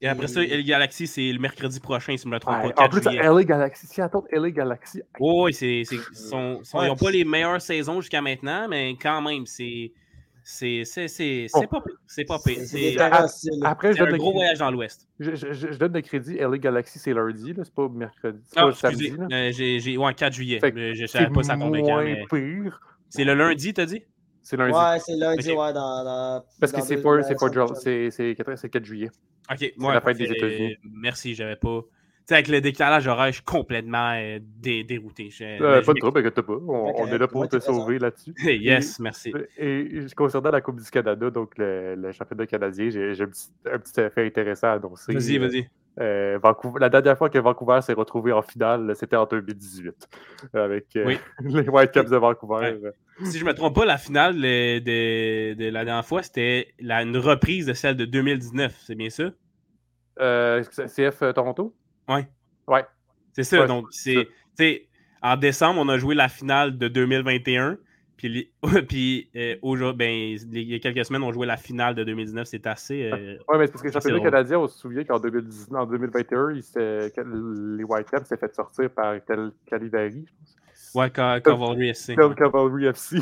[0.01, 2.73] Et après ça, El Galaxy, c'est le mercredi prochain, si je ne me trompe Ouais,
[2.73, 2.83] pas.
[2.85, 3.23] en 4 plus, juillet.
[3.25, 5.03] LA Galaxy, Seattle, LA Galaxy.
[5.19, 8.97] Oui, oui, c'est, c'est- sont- sont- ils n'ont pas les meilleures saisons jusqu'à maintenant, mais
[9.01, 9.93] quand même, c'est.
[10.51, 11.67] C'est, c'est, c'est, c'est Bon.
[11.67, 11.95] pas pire.
[12.07, 12.57] C'est pas pire.
[12.65, 12.97] C'est.
[13.65, 15.07] Après, je un donne, le gros crédit, voyage dans l'Ouest.
[15.21, 18.39] je, je- je- je donne le crédit, LA Galaxy, c'est lundi, là, c'est pas mercredi,
[18.47, 19.09] c'est Ah, pas excusez.
[19.11, 19.29] samedi.
[19.31, 19.37] là.
[19.37, 20.59] euh, j'ai, j'ai, ouais, 4 juillet.
[20.61, 22.25] Fait Je savais pas ça tombait quand, moins mais.
[22.31, 22.81] pire.
[23.11, 24.03] C'est le lundi, t'as dit?
[24.49, 24.73] C'est lundi.
[24.73, 26.05] Ouais, c'est lundi, ouais, dans.
[26.05, 29.11] dans Parce que c'est pas, la c'est pas, c'est c'est 4, c'est 4 juillet.
[29.51, 30.33] Ok, la ouais, fête des.
[30.33, 30.77] États-Unis.
[30.91, 31.83] Merci, j'avais pas.
[31.83, 31.89] Tu
[32.29, 35.29] sais, avec le décalage horaire, je suis complètement euh, dé- dérouté.
[35.29, 36.55] Je- Euh, pas de trouble, inquiète pas.
[36.67, 38.33] On, est là pour te sauver là-dessus.
[38.43, 39.35] yes, merci.
[39.59, 43.51] Et concernant la Coupe du Canada, donc le, le championnat canadien, j'ai j'ai un petit,
[43.71, 45.13] un petit fait intéressant à annoncer.
[45.13, 45.69] Vas-y, Euh, vas-y.
[46.01, 50.09] Euh, Vancouver- la dernière fois que Vancouver s'est retrouvé en finale, c'était en 2018
[50.55, 51.19] avec euh, Oui.
[51.45, 52.79] les Whitecaps de Vancouver.
[53.25, 57.17] Si je me trompe pas, la finale euh, de, de la dernière fois, c'était une
[57.17, 58.75] reprise de celle de 2019.
[58.85, 59.31] C'est bien ça?
[60.21, 61.75] Euh, CF euh, Toronto?
[62.09, 62.29] Ouais.
[62.67, 62.85] Ouais.
[63.33, 63.61] C'est ça.
[63.61, 64.29] Ouais, donc, c'est
[65.23, 67.77] En décembre, on a joué la finale de 2021.
[68.19, 68.51] Puis, les-
[68.89, 72.47] puis euh, aujourd'hui, ben, il y a quelques semaines, on jouait la finale de 2019.
[72.47, 73.05] C'est assez.
[73.11, 75.19] euh, Oui, mais c'est parce que le Ça, c'est championnat canadien, on se souvient qu'en
[75.21, 76.63] 2019 en 2021, il
[77.77, 80.25] les Whitecaps s'est fait sortir par Cal- pense.
[80.95, 82.15] ouais, Ca- Cavalry SC.
[82.17, 83.19] Cal- Cavalry FC.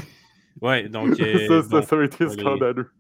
[0.62, 1.09] Ouais, donc.
[1.20, 2.90] euh, ça, ça, bon, ça a été scandaleux.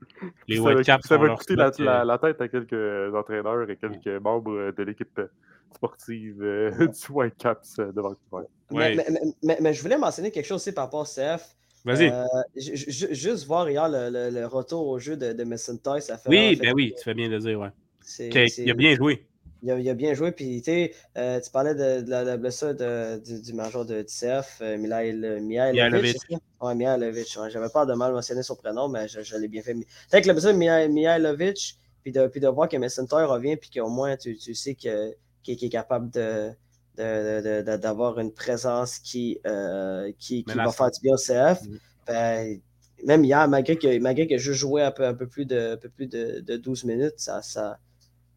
[0.46, 3.14] les ça va- Whitecaps Ça ont va coûter la, la- euh, la tête à quelques
[3.14, 5.26] entraîneurs et quelques membres de l'équipe euh,
[5.74, 8.44] sportive euh, du Whitecaps euh, de Vancouver.
[8.70, 8.96] Ouais.
[8.96, 11.56] Mais, mais, mais- mais je voulais mentionner quelque chose aussi par rapport au CF.
[11.86, 12.08] Vas-y.
[12.08, 12.24] Euh,
[12.56, 16.18] ju- ju- juste voir hier le, le- le retour au jeu de, de Toy, ça
[16.18, 16.28] fait.
[16.28, 17.70] oui, fait- ben oui, tu fais bien de le dire, ouais.
[18.18, 19.26] Il a bien joué.
[19.62, 20.32] Il a, il a bien joué.
[20.32, 23.84] Puis, tu euh, tu parlais de, de la, de la blessure de- du, du major
[23.86, 26.16] de TCF, euh, Mihail- Mihailovic.
[26.60, 27.36] Ouais, Mihailovic.
[27.40, 29.74] Ouais, J'avais peur de mal mentionner son prénom, mais je, je l'ai bien fait.
[29.74, 33.56] Sais, avec la blessure de Mihai- Mihailovic, puis de, puis de voir que Toy revient,
[33.56, 36.50] puis qu'au moins tu, tu sais que- qu'il qu'il est capable de,
[36.96, 41.62] d'avoir une présence qui, euh, qui, va faire du bien au CF.
[41.62, 41.78] Mm.
[42.06, 42.60] Ben,
[43.04, 45.76] même hier, malgré que, malgré que je jouais un peu, un peu plus, de, un
[45.76, 47.78] peu plus de, de 12 minutes, ça, ça,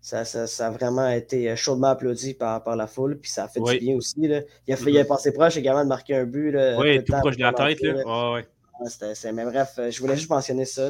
[0.02, 3.62] ça, ça, a vraiment été chaudement applaudi par, par la foule, puis ça a fait
[3.62, 4.28] du bien aussi.
[4.28, 4.42] Là.
[4.68, 5.08] Il, a fait, il a mm-hmm.
[5.08, 6.52] passé proche également de marquer un but.
[6.52, 7.82] Là, oui, tout proche de la tête.
[7.82, 8.04] Là.
[8.06, 9.32] Oh, ouais.
[9.34, 10.90] mais bref, je voulais juste mentionner ça.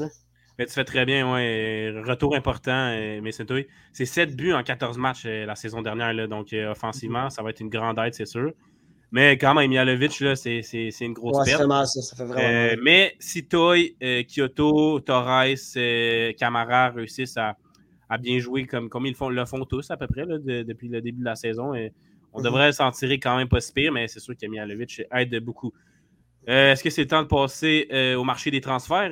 [0.60, 1.94] Mais tu fais très bien, ouais.
[2.06, 6.28] Retour important, euh, mais c'est 7 buts en 14 matchs euh, la saison dernière, là,
[6.28, 7.30] donc offensivement, mm-hmm.
[7.30, 8.52] ça va être une grande aide, c'est sûr.
[9.12, 10.62] Mais quand même, Mialovic, c'est
[11.02, 11.62] une grosse ouais, perte.
[11.62, 13.96] Ça, ça fait vraiment mais si Toy,
[14.28, 15.56] Kyoto, Torres,
[16.38, 17.56] Camara réussissent à,
[18.10, 21.02] à bien jouer comme, comme ils font, le font tous à peu près depuis le
[21.02, 21.74] début de la saison.
[21.74, 21.92] Et
[22.34, 22.46] on mhm.
[22.46, 25.74] devrait s'en tirer quand même pas si pire, mais c'est sûr qu'Amialovic aide beaucoup.
[26.48, 29.10] Euh, est-ce que c'est le temps de passer euh, au marché des transferts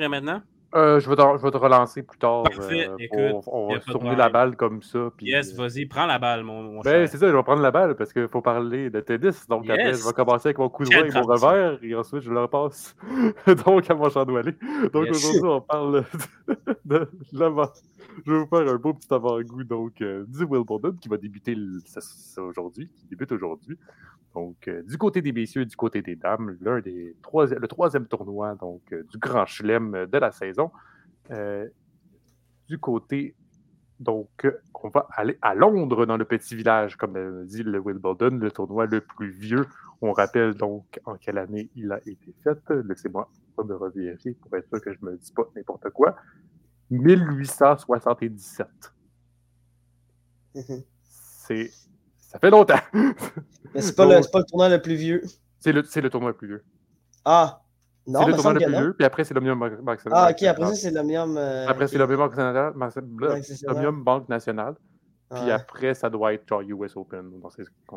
[0.78, 2.44] euh, je, vais te, je, vais te, relancer plus tard.
[2.44, 2.90] Parfait.
[3.00, 5.10] Écoute, on va tourner la balle comme ça.
[5.18, 7.72] Puis, yes, vas-y, prends la balle, mon, mon ben, C'est ça, je vais prendre la
[7.72, 9.48] balle parce qu'il faut parler de tennis.
[9.48, 12.32] Donc après, je vais commencer avec mon coup de et mon revers et ensuite je
[12.32, 12.96] le repasse
[13.66, 16.04] donc à mon champ Donc aujourd'hui, on parle
[16.86, 17.72] de, l'avant
[18.26, 21.56] je vais vous faire un beau petit avant-goût donc, euh, du Wimbledon qui va débuter
[22.38, 23.78] aujourd'hui, qui débute aujourd'hui.
[24.34, 28.08] Donc, euh, du côté des messieurs et du côté des dames, l'un des le troisième
[28.08, 30.72] tournoi donc, euh, du Grand Chelem de la saison.
[32.68, 33.36] du côté,
[34.00, 34.48] donc,
[34.84, 38.86] on va aller à Londres, dans le petit village, comme dit le Wimbledon, le tournoi
[38.86, 39.66] le plus vieux.
[40.02, 42.60] On rappelle donc en quelle année il a été fait.
[42.88, 43.28] Laissez-moi
[43.64, 46.16] me revérifier pour être sûr que je ne me dis pas n'importe quoi.
[46.90, 48.68] 1877.
[50.56, 50.84] Mhm.
[51.04, 51.72] C'est.
[52.20, 52.80] Ça fait longtemps.
[53.74, 55.22] Mais c'est pas, le, pas le tournoi le plus vieux.
[55.60, 56.64] C'est le, le tournoi le plus vieux.
[57.26, 57.62] Ah!
[58.06, 60.20] Non, c'est le tournoi le plus vieux, puis après c'est l'Omnium Banque Nationale.
[60.28, 61.38] Ah, ok, après ça c'est l'Omnium.
[61.38, 62.74] Euh, après c'est l'Omnium Banque Nationale.
[64.04, 64.76] Banque Nationale.
[65.30, 67.30] Puis après, ça doit être genre US Open.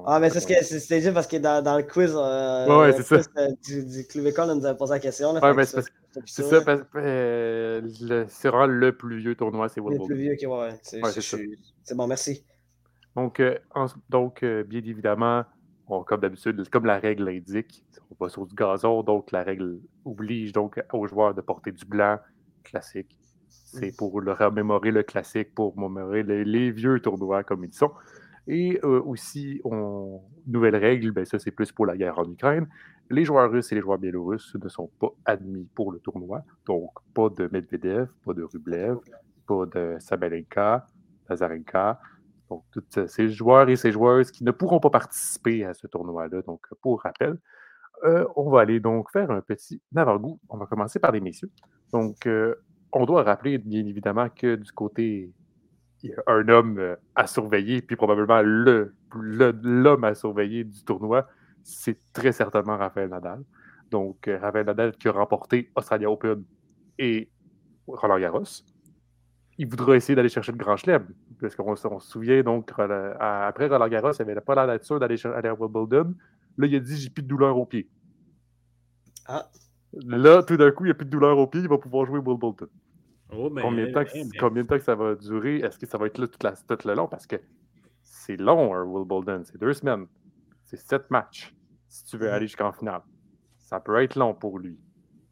[0.06, 3.04] ah, mais c'est que c'était juste parce que dans, dans le quiz, euh, ouais, c'est
[3.04, 3.30] ça.
[3.38, 5.32] Euh, du, du Club École, on nous avait posé la question.
[5.32, 5.84] Là, ouais, mais c'est
[6.26, 10.08] ça, parce que euh, c'est vraiment le plus vieux tournoi, c'est Wimbledon.
[10.08, 10.78] Le plus vieux, ok, ouais.
[10.82, 12.44] C'est bon, merci.
[13.16, 13.42] Donc,
[14.08, 15.44] donc bien évidemment,
[15.86, 20.52] comme d'habitude, comme la règle l'indique, on va sur du gazon, donc la règle oblige
[20.52, 22.18] donc aux joueurs de porter du blanc
[22.62, 23.16] classique
[23.72, 27.92] c'est pour le remémorer le classique, pour mémorer les, vieux tournois comme ils sont.
[28.46, 32.68] Et euh, aussi, on, nouvelle règle, ben ça c'est plus pour la guerre en Ukraine.
[33.10, 36.42] Les joueurs russes et les joueurs biélorusses ne sont pas admis pour le tournoi.
[36.64, 38.98] Donc, pas de Medvedev, pas de Rublev,
[39.46, 40.86] pas de Sabalenka,
[41.28, 42.00] Lazarenka.
[42.48, 46.42] Donc, tous ces joueurs et ces joueuses qui ne pourront pas participer à ce tournoi-là.
[46.42, 47.36] Donc, pour rappel,
[48.04, 50.38] euh, on va aller donc faire un petit avant-goût.
[50.48, 51.50] On va commencer par les messieurs.
[51.92, 52.54] Donc, euh,
[52.92, 55.32] on doit rappeler, bien évidemment, que du côté,
[56.02, 60.84] il y a un homme euh, à surveiller, puis probablement le, l'homme à surveiller du
[60.84, 61.26] tournoi,
[61.70, 63.42] c'est très certainement Rafael Nadal.
[63.90, 66.44] Donc, euh, Rafael Nadal qui a remporté Australia Open
[66.98, 67.30] et
[67.86, 68.44] Roland Garros.
[69.58, 71.06] Il voudra essayer d'aller chercher le Grand Chelem,
[71.40, 75.16] parce qu'on se souvient, donc, après Roland Garros, il n'avait pas l'air d'être sûr d'aller
[75.24, 76.14] à Wimbledon.
[76.56, 77.88] Là, il a dit J'ai plus de douleur au pied.
[79.26, 79.48] Ah.
[79.92, 82.06] Là, tout d'un coup, il n'y a plus de douleur au pied, il va pouvoir
[82.06, 82.68] jouer Wimbledon.
[83.32, 85.58] Oh, combien, de temps que, combien, de temps que, ça va durer?
[85.58, 87.06] Est-ce que ça va être là toute la, tout le long?
[87.06, 87.36] Parce que
[88.02, 89.42] c'est long, un Wimbledon.
[89.44, 90.06] C'est deux semaines.
[90.64, 91.54] C'est sept matchs
[91.90, 93.02] si tu veux aller jusqu'en finale.
[93.58, 94.78] Ça peut être long pour lui.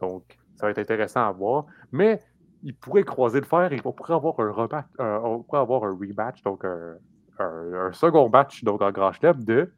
[0.01, 1.65] Donc, ça va être intéressant à voir.
[1.91, 2.21] Mais
[2.63, 5.93] il pourrait croiser le fer et on pourrait avoir un rematch, on pourrait avoir un
[5.93, 6.97] rematch, donc un,
[7.39, 9.73] un, second match donc en Grand Chelem de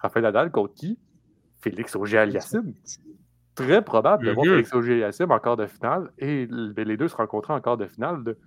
[0.00, 0.98] Rafael Nadal contre qui?
[1.60, 2.74] Félix Auger-Aliassime
[3.54, 4.46] très probable de voir.
[4.46, 8.24] Félix auger en quart de finale et les deux se rencontrer en quart de finale
[8.24, 8.38] de,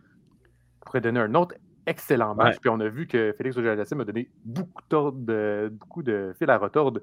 [0.81, 2.57] pourrait donner un autre excellent match.
[2.59, 4.81] Puis on a vu que Félix auger a donné beaucoup
[5.13, 7.01] de, beaucoup de fil à retordre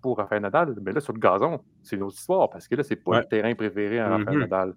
[0.00, 0.74] pour Rafael Nadal.
[0.82, 3.26] Mais là, sur le gazon, c'est une autre histoire parce que là, c'est pas le
[3.26, 4.40] terrain préféré à Rafael mhm.
[4.40, 4.74] Nadal.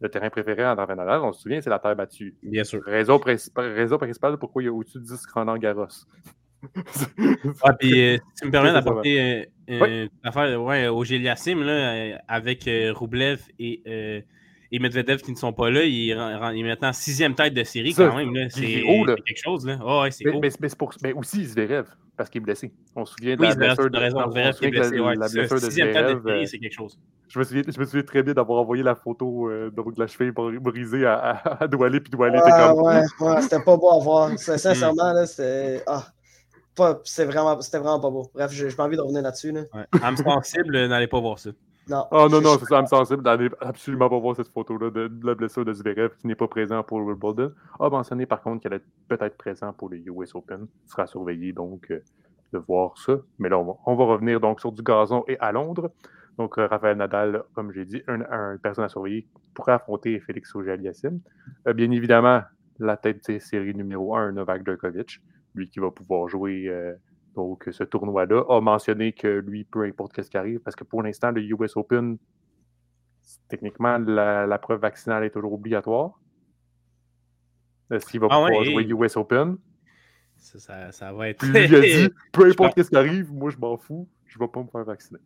[0.00, 2.34] Le terrain préféré à Rafael Nadal, on se souvient, c'est la terre battue.
[2.42, 2.82] Bien sûr.
[2.84, 5.86] Raison, principale pourquoi il y a au-dessus de 10 Roland Garros.
[7.62, 12.92] ah, puis euh, tu me permets d'apporter une affaire ouais, au Géliasim, là, avec euh,
[12.92, 14.20] Roublev et, euh,
[14.72, 18.16] et Medvedev qui ne sont pas là, il, est maintenant sixième tête de série quand
[18.16, 18.50] même.
[18.50, 19.66] C'est quelque chose.
[19.66, 19.78] Là.
[19.84, 21.86] Oh, ouais, c'est mais, mais, pour, mais aussi Zverev,
[22.16, 22.72] parce qu'il est blessé.
[22.94, 25.70] On se souvient de la blessure de, raison, Zverev blessé, la, la blessure de de
[25.70, 26.98] série, c'est quelque chose.
[27.28, 30.06] Je me, souviens, je me souviens très bien d'avoir envoyé la photo euh, de la
[30.06, 32.82] cheville brisée à, à, à Doualé, puis Doualé était comme...
[32.82, 34.38] Ouais, ouais, c'était pas beau à voir.
[34.38, 35.82] Sincèrement, là, c'était...
[35.86, 36.06] Ah
[37.04, 38.30] c'était vraiment, vraiment pas beau.
[38.34, 39.52] Bref, j'ai pas envie de revenir là-dessus.
[39.52, 39.62] Là.
[39.72, 39.86] Ouais.
[40.02, 41.50] Âme sensible, n'allez pas voir ça.
[41.88, 42.04] Non.
[42.10, 45.34] Oh non, non, c'est ça, âme sensible, n'allez absolument pas voir cette photo-là de, la
[45.36, 47.52] blessure de Zverev qui n'est pas présent pour le Wimbledon.
[47.78, 50.66] A mentionné par contre qu'elle est peut-être présent pour les US Open.
[50.84, 52.02] Il sera surveillé, donc euh,
[52.52, 53.12] de voir ça.
[53.38, 55.92] Mais là, on va, revenir donc sur du gazon et à Londres.
[56.38, 60.54] Donc, euh, Raphaël Nadal, comme j'ai dit, un, un, personne à surveiller pourrait affronter Félix
[60.56, 61.20] Auger-Aliassime.
[61.68, 62.42] Euh, bien évidemment,
[62.80, 65.20] la tête de série numéro 1, Novak Djokovic,
[65.54, 66.68] lui qui va pouvoir jouer
[67.36, 71.02] donc, ce tournoi-là, a mentionné que lui, peu importe ce qui arrive, parce que pour
[71.02, 72.16] l'instant, le US Open,
[73.48, 76.18] techniquement, la, preuve vaccinale est toujours obligatoire.
[77.90, 79.58] Est-ce qu'il va ah pouvoir jouer US Open?
[80.38, 81.44] Ça, ça, va être.
[81.46, 84.50] Lui, a dit peu importe ce qui arrive, moi, je m'en fous, je ne vais
[84.50, 85.20] pas me faire vacciner.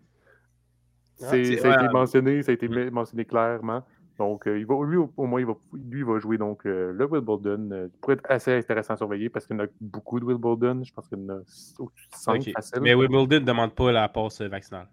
[1.23, 2.91] Ah, ça a été mentionné, ça a été mm.
[2.91, 3.85] mentionné clairement.
[4.21, 6.93] Donc, euh, il va, lui, au moins, il va, lui, il va jouer donc, euh,
[6.93, 7.71] le Wimbledon.
[7.73, 10.85] Euh, pourrait être assez intéressant à surveiller parce qu'il y en a beaucoup de Wimbledon.
[10.85, 12.83] Je pense qu'il y en a 5 faciles.
[12.83, 14.89] Mais Wimbledon ne demande pas la passe vaccinale?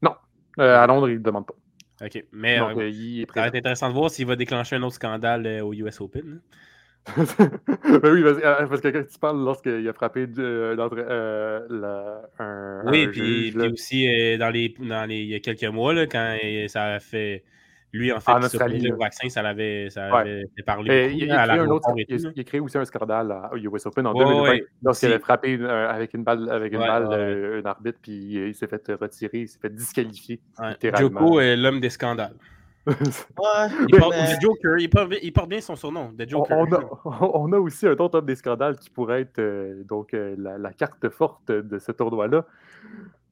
[0.00, 0.12] Non.
[0.58, 2.06] à Londres, il ne demande pas.
[2.06, 2.24] OK.
[2.30, 5.60] Mais donc, il ça va être intéressant de voir s'il va déclencher un autre scandale
[5.62, 6.34] au US Open.
[6.36, 6.56] Hein.
[7.16, 10.76] ben oui, parce, que quand tu parles lorsqu'il a frappé euh,
[12.38, 12.82] un.
[12.88, 14.06] Oui, puis, aussi
[14.38, 16.36] dans, les, dans les, il y a quelques mois, là, quand
[16.68, 17.42] ça a fait.
[17.98, 19.88] Lui, en fait, en Australie, le vaccin, ça l'avait
[20.64, 21.12] parler.
[21.16, 24.14] il, a créé un autre, il, a créé aussi un scandale au US Open en
[24.14, 28.66] 2020 lorsqu'il avait frappé avec une balle, avec une balle un arbitre, puis il s'est
[28.66, 30.40] fait retirer, il s'est fait disqualifier.
[30.98, 32.34] Joko est l'homme des scandales
[33.88, 34.88] il, Joker, il,
[35.32, 36.66] porte, bien son surnom, Joker.
[37.04, 40.72] On a, aussi un autre homme des scandales qui pourrait être euh, donc, euh, la,
[40.72, 42.46] carte forte de ce tournoi-là.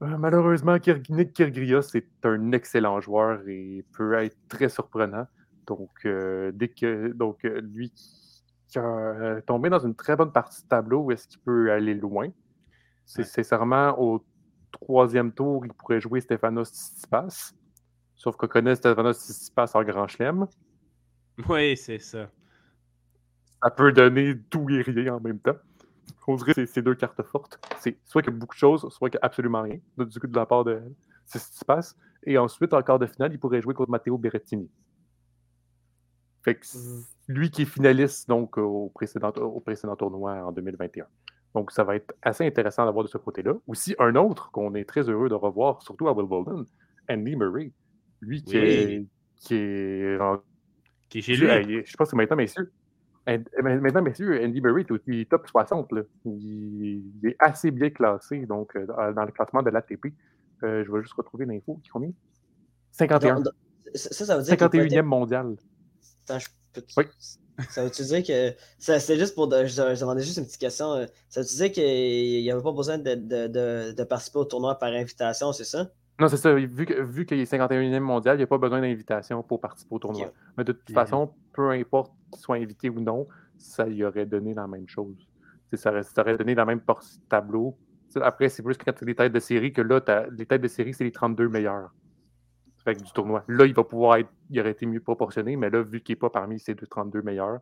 [0.02, 0.76] Euh, malheureusement,
[1.08, 5.26] Nick Kyrgios est un excellent joueur et peut être très surprenant.
[5.66, 7.92] Donc, dès que donc, lui
[8.68, 12.28] qui a tombé dans une très bonne partie du tableau, est-ce qu'il peut aller loin?
[13.04, 14.24] C'est sincèrement au
[14.70, 17.52] troisième tour, il pourrait jouer Stefanos Tsitsipas.
[18.16, 20.46] Sauf qu'on connaît Stefanos passe en grand chelem.
[21.48, 22.30] Oui, c'est ça.
[23.62, 25.56] Ça peut donner tout et rien en même temps.
[26.26, 27.58] On dirait que c'est deux cartes fortes.
[27.78, 30.20] C'est soit qu'il y a beaucoup de choses, soit qu'il n'y a absolument rien, du
[30.20, 30.82] coup, de la part de
[31.66, 31.96] passe.
[32.24, 34.68] Et ensuite, en quart de finale, il pourrait jouer contre Matteo Berrettini.
[36.42, 36.66] Fait que
[37.28, 41.06] lui qui est finaliste donc, au, précédent, au précédent tournoi en 2021.
[41.54, 43.54] Donc, ça va être assez intéressant d'avoir de ce côté-là.
[43.66, 46.64] Aussi, un autre qu'on est très heureux de revoir, surtout à Wimbledon,
[47.08, 47.72] Andy Murray.
[48.20, 50.18] Lui qui, est, qui est.
[51.08, 51.82] Qui est chez lui.
[51.84, 52.72] je pense que maintenant, messieurs.
[53.26, 55.92] Maintenant, messieurs, Andy Murray est aussi top 60.
[55.92, 56.02] Là.
[56.24, 60.06] Il, est assez bien classé donc, euh, dans le classement de l'ATP.
[60.62, 61.80] Euh, je vais juste retrouver l'info.
[61.92, 62.10] Combien?
[62.92, 63.42] 51.
[63.94, 65.56] ça, ça veut dire 51e mondial.
[66.24, 67.04] Attends, je peux oui.
[67.70, 68.54] Ça veut-tu dire que.
[68.78, 69.50] C'était juste pour.
[69.50, 70.92] Je, demandais juste une petite question.
[70.92, 74.44] Euh, ça veut-tu dire qu'il n'y avait pas besoin de, de, de, de, participer au
[74.44, 75.90] tournoi par invitation, c'est ça?
[76.18, 76.54] Non, c'est ça.
[76.54, 79.94] Vu, que, vu qu'il est 51e mondial, il n'y a pas besoin d'invitation pour participer
[79.94, 80.32] au tournoi.
[80.56, 83.26] Mais de toute façon, peu importe qu'il soit invité ou non,
[83.58, 85.16] ça lui aurait donné la même chose.
[85.74, 86.80] Ça aurait, ça aurait, donné la même
[87.28, 87.76] tableau.
[88.22, 90.00] après, c'est plus quand tu les têtes de série que là,
[90.30, 91.92] les têtes de série, c'est les 32 meilleurs
[92.86, 93.44] fait, du tournoi.
[93.48, 94.30] Là, il va pouvoir être.
[94.50, 97.22] Il aurait été mieux proportionné, mais là, vu qu'il n'est pas parmi ces deux 32
[97.22, 97.60] meilleurs,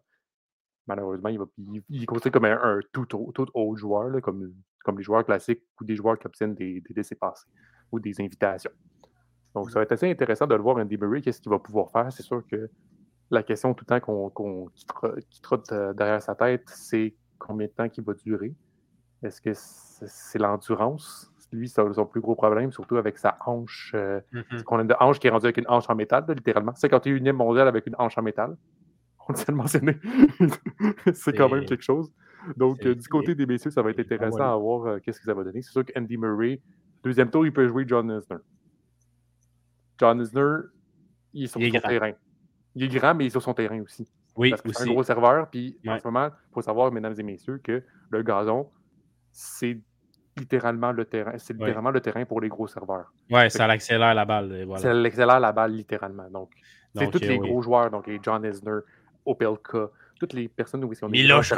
[0.86, 1.46] malheureusement, il, va,
[1.88, 4.52] il, est considéré comme un, tout, tout, autre joueur, là, comme,
[4.84, 7.48] comme les joueurs classiques ou des joueurs qui obtiennent des, des décès passés
[7.94, 8.72] ou des invitations.
[9.54, 11.90] Donc, ça va être assez intéressant de le voir, Andy Murray, qu'est-ce qu'il va pouvoir
[11.90, 12.12] faire?
[12.12, 12.68] C'est sûr que
[13.30, 14.68] la question tout le temps qu'on
[15.30, 18.54] qui, trotte euh, derrière sa tête, c'est combien de temps qu'il va durer?
[19.22, 21.30] Est-ce que c'est l'endurance?
[21.52, 23.92] Lui, c'est son plus gros problème, surtout avec sa hanche.
[23.94, 24.62] Euh, mm-hmm.
[24.68, 26.72] On a une hanche qui est rendue avec une hanche en métal, littéralement.
[26.72, 28.56] 51e mondial avec une hanche en métal.
[29.28, 29.96] On le mentionné.
[31.14, 32.12] c'est quand même quelque chose.
[32.56, 35.32] Donc, euh, du côté des messieurs, ça va être intéressant à voir qu'est-ce que ça
[35.32, 35.62] va donner.
[35.62, 36.60] C'est sûr qu'Andy Murray,
[37.04, 38.38] Deuxième tour, il peut jouer John Isner.
[39.98, 40.56] John Isner,
[41.34, 42.12] il est sur son terrain.
[42.74, 44.08] Il est grand, mais il est sur son terrain aussi.
[44.36, 45.48] Oui, Parce que c'est un gros serveur.
[45.50, 48.68] Puis en ce moment, il faut savoir, mesdames et messieurs, que le gazon,
[49.30, 49.78] c'est
[50.36, 51.34] littéralement le terrain.
[51.38, 53.12] C'est littéralement le terrain pour les gros serveurs.
[53.30, 54.64] Oui, ça l'accélère la balle.
[54.64, 54.82] Voilà.
[54.82, 56.28] Ça l'accélère la balle littéralement.
[56.30, 56.50] Donc,
[56.94, 58.80] c'est tous les gros joueurs, donc les John Isner,
[59.24, 59.90] Opelka,
[60.26, 61.52] toutes les personnes où ils sont Miloš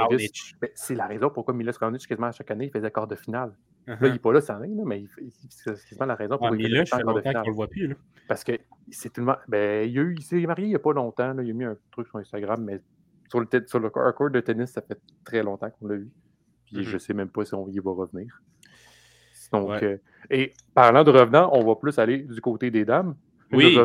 [0.60, 3.14] ben, C'est la raison pourquoi Miloš Raonic, quasiment à chaque année, il faisait quart de
[3.14, 3.52] finale.
[3.86, 5.04] Là, il n'est pas là cette année, mais
[5.48, 7.44] c'est quasiment la raison pour laquelle il fait finale.
[7.46, 7.86] le voit plus.
[7.86, 7.94] Là.
[8.26, 8.52] Parce que
[8.90, 9.36] c'est tellement.
[9.46, 11.32] Ben, il, il s'est marié il n'y a pas longtemps.
[11.32, 11.42] Là.
[11.42, 12.80] Il a mis un truc sur Instagram, mais
[13.28, 16.10] sur le, sur le court de tennis, ça fait très longtemps qu'on l'a vu.
[16.64, 16.98] Puis je ne mm-hmm.
[16.98, 18.42] sais même pas si on y va revenir.
[19.52, 19.98] Donc, euh,
[20.28, 23.14] et parlant de revenants, on va plus aller du côté des dames.
[23.52, 23.78] Oui.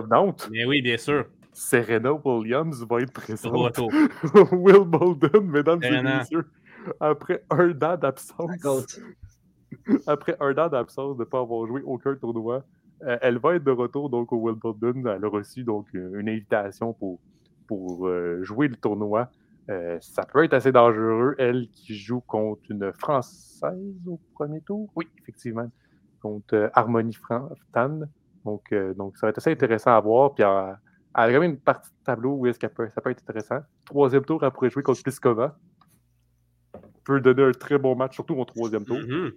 [0.49, 1.27] Mais oui, bien sûr.
[1.53, 3.77] Serena Williams va être présente.
[4.51, 6.45] Wimbledon, mesdames et messieurs.
[6.99, 8.99] Après un an d'absence.
[10.07, 12.63] Après un an d'absence de ne pas avoir joué aucun tournoi,
[13.03, 15.05] euh, elle va être de retour donc au Wimbledon.
[15.05, 17.19] Elle a reçu donc une invitation pour,
[17.67, 19.29] pour euh, jouer le tournoi
[19.69, 24.89] Euh, ça peut être assez dangereux, elle qui joue contre une Française au premier tour?
[24.95, 25.69] Oui, effectivement,
[26.21, 27.17] contre euh, Harmonie
[27.71, 28.01] Tan.
[28.43, 30.33] Donc, euh, donc, ça va être assez intéressant à voir.
[30.33, 30.43] Puis,
[31.15, 33.59] elle, a quand même une partie de tableau où est-ce ça peut être intéressant.
[33.85, 35.57] Troisième tour, elle pourrait jouer contre Pliskova.
[37.03, 38.97] Peut donner un très bon match, surtout au troisième tour.
[38.97, 39.31] Mhm.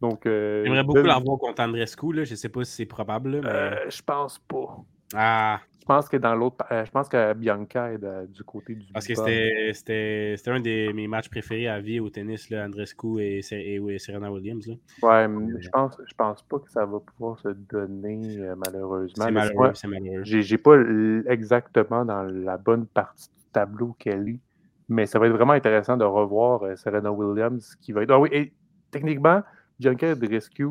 [0.00, 2.12] Donc, J'aimerais beaucoup la revoir contre Andrescu.
[2.12, 2.24] Là.
[2.24, 3.40] Je ne sais pas si c'est probable.
[3.42, 3.90] mais...
[3.90, 4.84] je pense pas.
[5.14, 6.64] Ah, je pense que dans l'autre.
[6.70, 8.90] je pense que Bianca est du côté du.
[8.92, 13.40] Parce que c'était un de mes matchs préférés à vie au tennis, là, Andrescu et,
[13.52, 14.66] et, Serena Williams.
[14.66, 14.74] Là.
[15.02, 19.26] Ouais, mais je pense, je pense pas que ça va pouvoir se donner, malheureusement.
[19.26, 19.70] C'est malheureux.
[19.74, 20.22] C'est malheureux.
[20.24, 20.76] J'ai pas
[21.26, 24.40] exactement dans la bonne partie du tableau qu'elle est,
[24.88, 28.10] mais ça va être vraiment intéressant de revoir Serena Williams qui va être.
[28.10, 28.54] Ah oui, et
[28.90, 29.42] techniquement,
[29.78, 30.68] Bianca Andrescu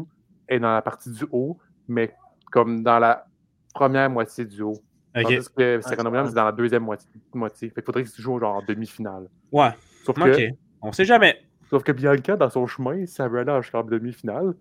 [0.47, 2.15] est dans la partie du haut, mais
[2.51, 3.27] comme dans la
[3.73, 4.77] première moitié du haut.
[5.15, 5.35] Okay.
[5.35, 7.09] Tandis que Serena Williams est dans la deuxième moitié.
[7.33, 7.69] moitié.
[7.69, 9.27] Fait qu'il faudrait qu'il joue genre en demi-finale.
[9.51, 9.69] Ouais.
[10.05, 10.49] Sauf que,
[10.81, 11.37] On sait jamais.
[11.69, 14.53] Sauf que Bianca, dans son chemin, ça aller jusqu'en demi-finale.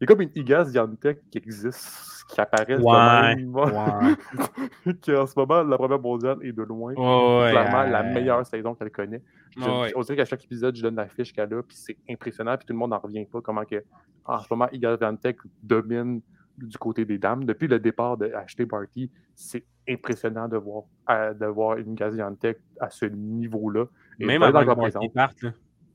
[0.00, 3.54] Il y a comme une Igaz Yantek qui existe, qui apparaît ouais, même.
[3.54, 4.94] Ouais.
[5.00, 6.92] qui en ce moment, la première mondiale est de loin.
[6.94, 9.22] Ouais, clairement la meilleure saison qu'elle connaît.
[9.56, 12.66] on dirait qu'à chaque épisode, je donne la fiche qu'elle a, puis c'est impressionnant, puis
[12.66, 13.40] tout le monde n'en revient pas.
[13.40, 13.82] Comment que,
[14.24, 16.20] en ce moment, Igaz Yantek domine
[16.58, 17.44] du côté des dames.
[17.44, 22.90] Depuis le départ de Ashley Barty, c'est impressionnant de voir, de voir une Gaziantep à
[22.90, 23.86] ce niveau-là.
[24.18, 25.44] Même avant que Barty parte.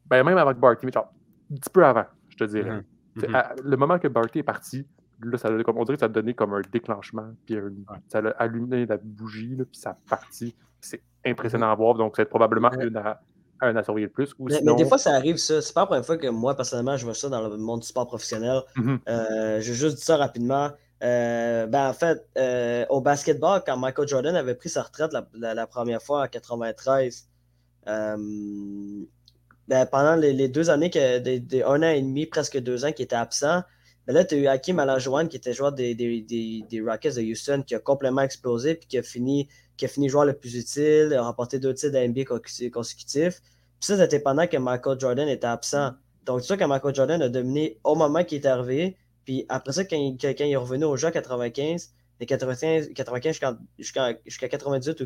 [0.06, 1.14] Ben, même avec Barty, mais genre,
[1.52, 2.84] un petit peu avant, je te dirais.
[3.16, 3.26] Mm-hmm.
[3.26, 3.64] Mm-hmm.
[3.64, 4.88] le moment que Barty est parti,
[5.22, 7.58] là, ça, on dirait que ça a donné comme un déclenchement, puis
[8.08, 10.56] ça a allumé la bougie, là, puis ça a parti.
[10.82, 11.72] C'est impressionnant mm-hmm.
[11.72, 13.22] à voir, donc c'est probablement une à,
[13.62, 14.34] un à surveiller le plus.
[14.40, 15.62] mais, des fois, ça arrive, ça.
[15.62, 17.88] C'est pas la première fois que moi, personnellement, je vois ça dans le monde du
[17.88, 18.62] sport professionnel.
[19.08, 20.70] Euh, je vais juste dire ça rapidement.
[21.02, 25.68] Euh, ben, en fait, euh, au basketball, quand Michael Jordan avait pris sa retraite la,
[25.68, 27.30] première fois en 93,
[27.88, 28.18] euh,
[29.68, 33.16] ben, pendant les, deux années, que, un an et demi, presque deux ans, qui était
[33.16, 33.62] absent,
[34.08, 37.64] ben là, tu as eu Hakim Alajuan, qui était joueur des, des, Rockets de Houston,
[37.66, 39.48] qui a complètement explosé, puis qui a fini,
[39.80, 42.24] qui a fini joueur le plus utile, a remporté deux titres d'NBA
[42.70, 43.40] consécutifs.
[43.42, 45.94] Puis ça, c'était pendant que Michael Jordan était absent.
[46.26, 49.72] Donc, tu sais, quand Michael Jordan a dominé au moment qu'il est arrivé, puis après
[49.72, 53.40] ça, quand il, est revenu au jeu à 95, de 95, 95
[53.78, 55.02] jusqu'à 98,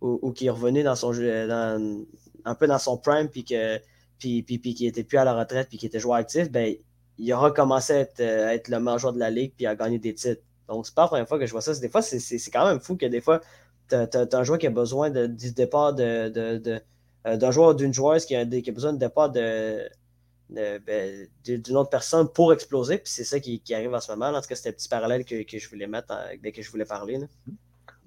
[0.00, 3.82] où, il est revenu dans son jeu, un peu dans son prime, puis qu'il
[4.20, 6.72] puis, puis, était plus à la retraite, puis qu'il était joueur actif, ben,
[7.18, 9.98] il a recommencé à être, être, le meilleur joueur de la ligue, puis à gagner
[9.98, 10.42] des titres.
[10.68, 11.74] Donc, c'est pas la première fois que je vois ça.
[11.74, 13.40] Des fois, c'est quand même fou que des fois,
[13.92, 16.80] tu as, un joueur qui a besoin de, départ de, de,
[17.26, 19.88] euh, d'un joueur d'une joueuse qui a, qui a besoin de départ de,
[20.50, 22.98] ben, d'une autre personne pour exploser.
[22.98, 24.26] Puis c'est ça qui, arrive en ce moment.
[24.26, 26.84] En tout cas, c'était un petit parallèle que, je voulais mettre, dès que je voulais
[26.84, 27.20] parler.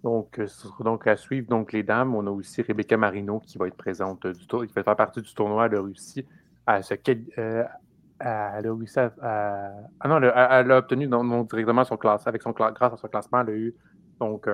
[0.03, 0.47] Donc, euh,
[0.81, 4.27] donc, à suivre donc, les dames, on a aussi Rebecca Marino qui va être présente
[4.27, 5.63] du tour, qui va faire partie du tournoi.
[5.63, 6.25] A réussi
[6.67, 6.93] à se.
[7.39, 7.63] Euh,
[8.19, 8.59] à.
[9.99, 12.27] ah non, elle a, obtenu directement son classement.
[12.27, 13.75] Avec son, grâce à son classement, elle a eu
[14.19, 14.47] donc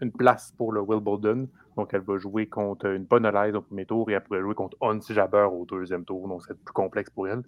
[0.00, 1.48] une place pour le Wimbledon.
[1.76, 4.54] Donc, elle va jouer contre une bonne Olaise au premier tour et elle pourrait jouer
[4.54, 6.28] contre Hans Jabber au deuxième tour.
[6.28, 7.42] Donc, c'est plus complexe pour elle.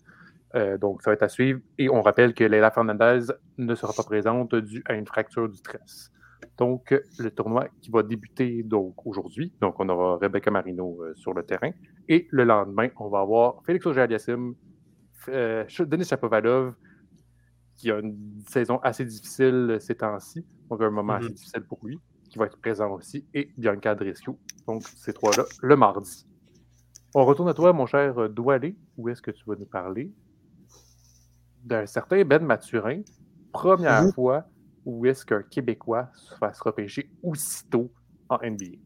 [0.55, 1.61] Euh, donc, ça va être à suivre.
[1.79, 5.61] Et on rappelle que Leila Fernandez ne sera pas présente due à une fracture du
[5.61, 6.11] tresse.
[6.59, 9.53] Donc, le tournoi qui va débuter donc aujourd'hui.
[9.61, 11.71] Donc, on aura Rebecca Marino euh, sur le terrain.
[12.09, 14.55] Et le lendemain, on va avoir Félix Auger-Aliassime,
[15.29, 16.75] euh, Denis Chapovalov,
[17.77, 20.45] qui a une saison assez difficile ces temps-ci.
[20.69, 21.25] Donc, un moment mm-hmm.
[21.25, 21.99] assez difficile pour lui
[22.33, 24.31] qui va être présent aussi, et Bianca Adrescu.
[24.67, 26.27] Donc, ces trois-là, le mardi.
[27.15, 28.75] On retourne à toi, mon cher Doualé.
[28.97, 30.11] Où est-ce que tu vas nous parler
[31.63, 33.03] d'un certain Ben Mathurin?
[33.53, 34.47] Première fois
[34.87, 37.93] où est-ce qu'un Québécois se fasse repêcher aussitôt
[38.31, 38.79] en NBA?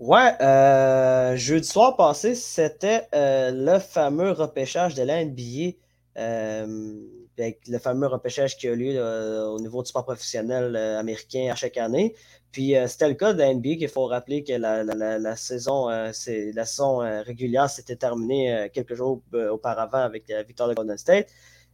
[0.00, 5.76] Ouais, euh, jeudi soir passé, c'était euh, le fameux repêchage de la NBA.
[6.18, 7.00] Euh,
[7.38, 12.14] le fameux repêchage qui a lieu au niveau du sport professionnel américain à chaque année.
[12.52, 16.10] Puis euh, c'était le cas de la NBA qu'il faut rappeler que la, saison, euh,
[16.54, 21.28] la saison euh, régulière s'était terminée quelques jours auparavant avec la victoire de Golden State.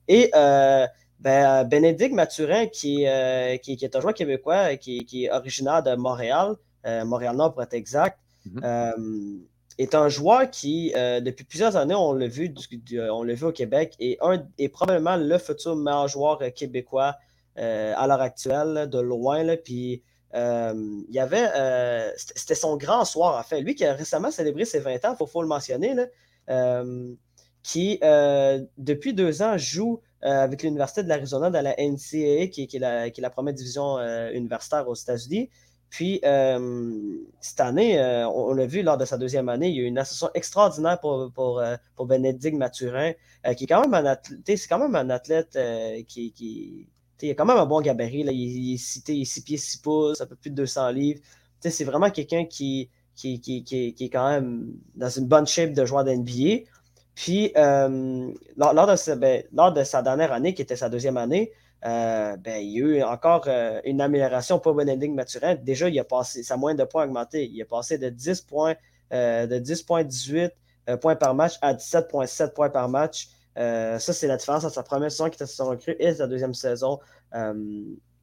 [0.09, 0.31] Et
[1.21, 3.07] ben, Bénédicte Mathurin, qui,
[3.63, 9.41] qui, est un joueur québécois qui, est originaire de Montréal, Montréal-Nord pour être exact, mm-hmm.
[9.79, 12.55] Est un joueur qui, depuis plusieurs années, on l'a vu,
[12.93, 17.17] l'a vu au Québec, et un, est probablement le futur meilleur joueur québécois
[17.57, 19.43] à l'heure actuelle, de loin.
[19.43, 20.03] Là, puis
[20.35, 20.73] euh,
[21.09, 23.61] il y avait, euh, c'était son grand soir, en fait.
[23.61, 25.95] Lui qui a récemment célébré ses 20 ans, il faut, le mentionner,
[26.51, 27.15] euh,
[27.63, 28.01] qui,
[28.79, 33.55] depuis deux ans, joue avec l'Université de l'Arizona dans la NCAA, qui, est la, première
[33.55, 33.99] division
[34.33, 35.51] universitaire aux États-Unis.
[35.95, 36.21] Puis,
[37.41, 38.01] cette année,
[38.35, 40.99] on, l'a vu lors de sa deuxième année, il y a eu une association extraordinaire
[40.99, 41.63] pour, pour,
[41.95, 43.13] pour Bénédicte Mathurin,
[43.57, 45.57] qui est quand même un athlète, c'est quand même un athlète
[46.09, 46.89] qui, qui
[47.23, 48.25] il a quand même un bon gabarit.
[48.25, 48.33] Là.
[48.33, 51.21] Il, est cité, 6 pieds 6 pouces, un peu plus de 200 livres.
[51.61, 55.85] C'est vraiment quelqu'un qui, qui, qui, qui, est quand même dans une bonne shape de
[55.85, 56.65] joueur d'NBA.
[57.15, 61.53] Puis, euh, lors, de ben, lors, de sa, dernière année, qui était sa deuxième année,
[61.85, 65.55] euh, ben, il y a eu encore euh, une amélioration pour Benedict Mathurin.
[65.57, 67.47] Déjà, il a passé, sa moyenne de points a augmenté.
[67.47, 68.75] Il a passé de 10 points,
[69.11, 70.51] de 10,18
[70.99, 73.29] points par match à 17,7 points par match.
[73.57, 76.55] ça, c'est la différence entre sa première saison qui était son recrue et sa deuxième
[76.55, 76.99] saison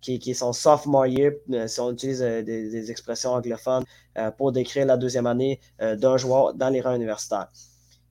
[0.02, 3.86] qui, est son sophomore euh, si on utilise euh, des, expressions anglophones,
[4.18, 7.50] euh, pour décrire la deuxième année d'un joueur dans les rangs universitaires.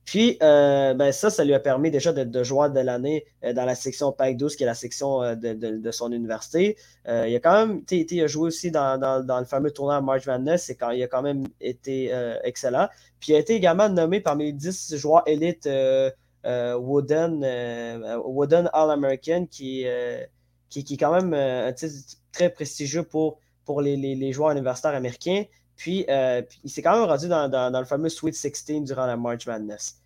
[0.05, 3.75] Puis, ben ça, ça lui a permis déjà d'être de joueur de l'année dans la
[3.75, 6.75] section PAC 12, qui est la section de, son université.
[7.07, 8.99] il a quand même été, joué aussi dans,
[9.39, 12.11] le fameux tournoi March Madness, et quand, il a quand même été
[12.43, 12.87] excellent.
[13.19, 15.69] Puis, il a été également nommé parmi les 10 joueurs élites
[16.43, 17.45] Wooden,
[18.25, 19.85] Wooden All-American, qui
[20.71, 21.93] qui, est quand même euh, un titre
[22.31, 25.43] très prestigieux pour, pour les, joueurs universitaires américains.
[25.81, 29.47] Puis, euh, il s'est quand même rendu dans, le fameux Sweet 16 durant la March
[29.47, 30.01] Madness.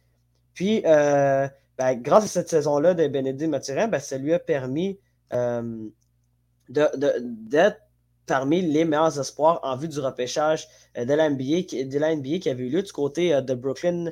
[0.54, 1.48] Puis, euh,
[1.78, 4.98] ben, grâce à cette saison-là de Bénédicte Mathurin, ben, ça lui a permis
[6.70, 7.80] d'être
[8.26, 12.82] parmi les meilleurs espoirs en vue du repêchage de la NBA, qui avait eu lieu
[12.82, 14.12] du côté de Brooklyn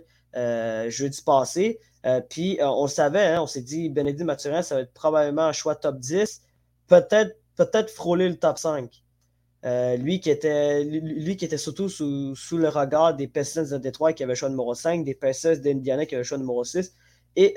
[0.89, 1.79] jeudi passé.
[2.05, 4.93] Euh, puis euh, on le savait, hein, on s'est dit, Bénédicte Mathurin, ça va être
[4.93, 6.41] probablement un choix top 10,
[6.87, 9.02] peut-être peut frôler le top 5.
[9.65, 14.11] Euh, lui, qui était, lui qui était surtout sous, le regard des Pistons de Détroit
[14.11, 16.93] qui avaient le choix numéro 5, des Pacers d'Indiana qui avaient le choix numéro 6
[17.35, 17.53] et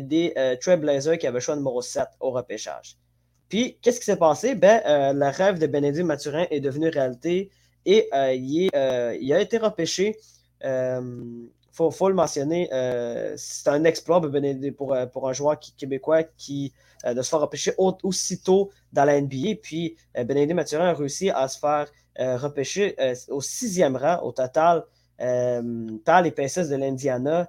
[0.00, 2.96] des Trailblazers qui avaient le choix numéro 7 au repêchage.
[3.48, 4.54] Puis, qu'est-ce qui s'est passé?
[4.54, 7.50] Ben, le rêve de Bénédicte Mathurin est devenu réalité
[7.84, 10.16] et il, a été repêché
[11.78, 16.72] faut, faut le mentionner, euh, c'est un exploit pour, euh, pour un joueur québécois qui,
[17.04, 19.60] euh, de se faire repêcher aussitôt dans la NBA.
[19.62, 21.86] Puis Bénédicte Mathurin a réussi à se faire
[22.18, 22.96] repêcher
[23.28, 24.84] au sixième rang au total
[26.04, 27.48] par les PSS de l'Indiana.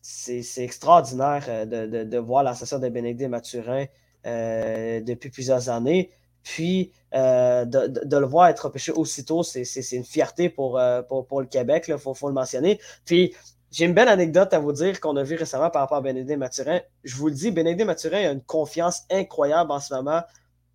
[0.00, 3.86] c'est extraordinaire de, de, voir l'association de Bénédicte Mathurin
[4.24, 6.10] depuis plusieurs années.
[6.46, 11.48] Puis euh, de, le voir être repêché aussitôt, c'est une fierté pour, euh, pour, le
[11.48, 12.80] Québec, il faut, le mentionner.
[13.04, 13.34] Puis
[13.72, 16.38] j'ai une belle anecdote à vous dire qu'on a vu récemment par rapport à Bénédicte
[16.38, 16.80] Mathurin.
[17.02, 20.22] Je vous le dis, Bénédicte Mathurin a une confiance incroyable en ce moment.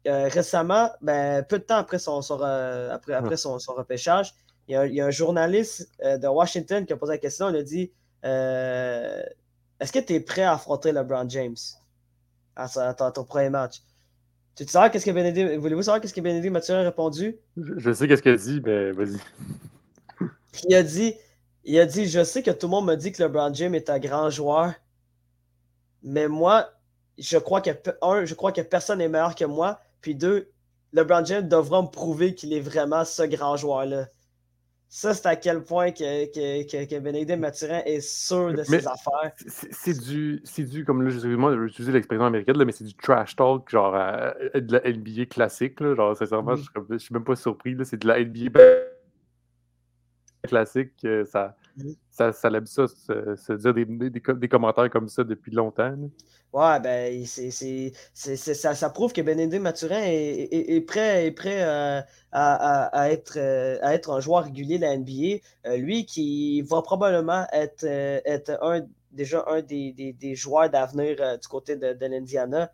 [0.07, 4.36] Euh, récemment, ben, peu de temps après son, après, après son, repêchage,
[4.67, 7.49] il y, a, un journaliste de Washington qui a posé la question.
[7.49, 7.93] Il a dit
[8.24, 11.55] Est-ce que tu es prêt à affronter LeBron James
[12.57, 13.82] à ton premier match?
[14.56, 15.56] Tu sais qu'est-ce que Bénédicte...
[15.58, 17.38] Voulez-vous savoir qu'est-ce que Bénédicte Mathieu a répondu?
[17.58, 19.18] Je, sais qu'est-ce qu'il a dit, mais vas-y.
[20.68, 21.14] il a dit
[21.64, 23.89] il a dit Je sais que tout le monde me dit que LeBron James est
[23.89, 24.74] un grand joueur,
[26.04, 26.70] mais moi,
[27.18, 27.70] je crois que
[28.02, 29.80] un, je crois que personne n'est meilleur que moi.
[30.02, 30.52] Puis deux,
[30.93, 34.08] LeBron James devra me prouver qu'il est vraiment ce grand joueur-là.
[34.94, 38.86] Ça, c'est à quel point que, que, que, que Bénédicte Mathurin est sûr de ses
[38.86, 39.32] affaires.
[39.48, 42.94] C'est du, du, comme là, moi, je vais utiliser l'expression américaine, là, mais c'est du
[42.94, 45.80] trash talk, genre euh, de la NBA classique.
[45.80, 46.64] Là, genre, sincèrement, mm.
[46.89, 47.78] je, ne suis même pas surpris.
[47.86, 48.60] C'est de la NBA
[50.44, 50.92] classique.
[51.24, 51.61] ça, mm.
[52.10, 55.96] Ça, ça l'aime ça, se, dire des, des, commentaires comme ça depuis longtemps.
[56.54, 62.02] Ouais, ben, ça, ça, prouve que Bénédicte Mathurin est, est, prêt, est prêt euh,
[62.34, 65.40] à, à, être, euh, à être un joueur régulier de la NBA.
[65.66, 71.16] Euh, lui qui va probablement être, être un, déjà un des, des, des joueurs d'avenir
[71.40, 72.70] du côté de, de l'Indiana.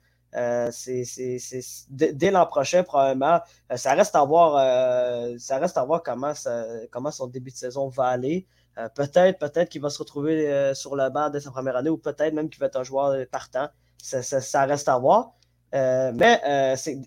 [0.72, 1.04] c'est,
[1.90, 3.42] dès l'an prochain, probablement.
[3.76, 4.54] ça, reste à voir,
[5.40, 8.48] ça reste à voir comment, ça, comment son début de saison va aller.
[8.78, 11.90] Euh, peut-être, peut-être qu'il va se retrouver euh, sur le banc de sa première année
[11.90, 13.70] ou peut-être même qu'il va être un joueur partant.
[13.98, 15.34] Ça, reste à voir.
[15.76, 16.40] Euh, mais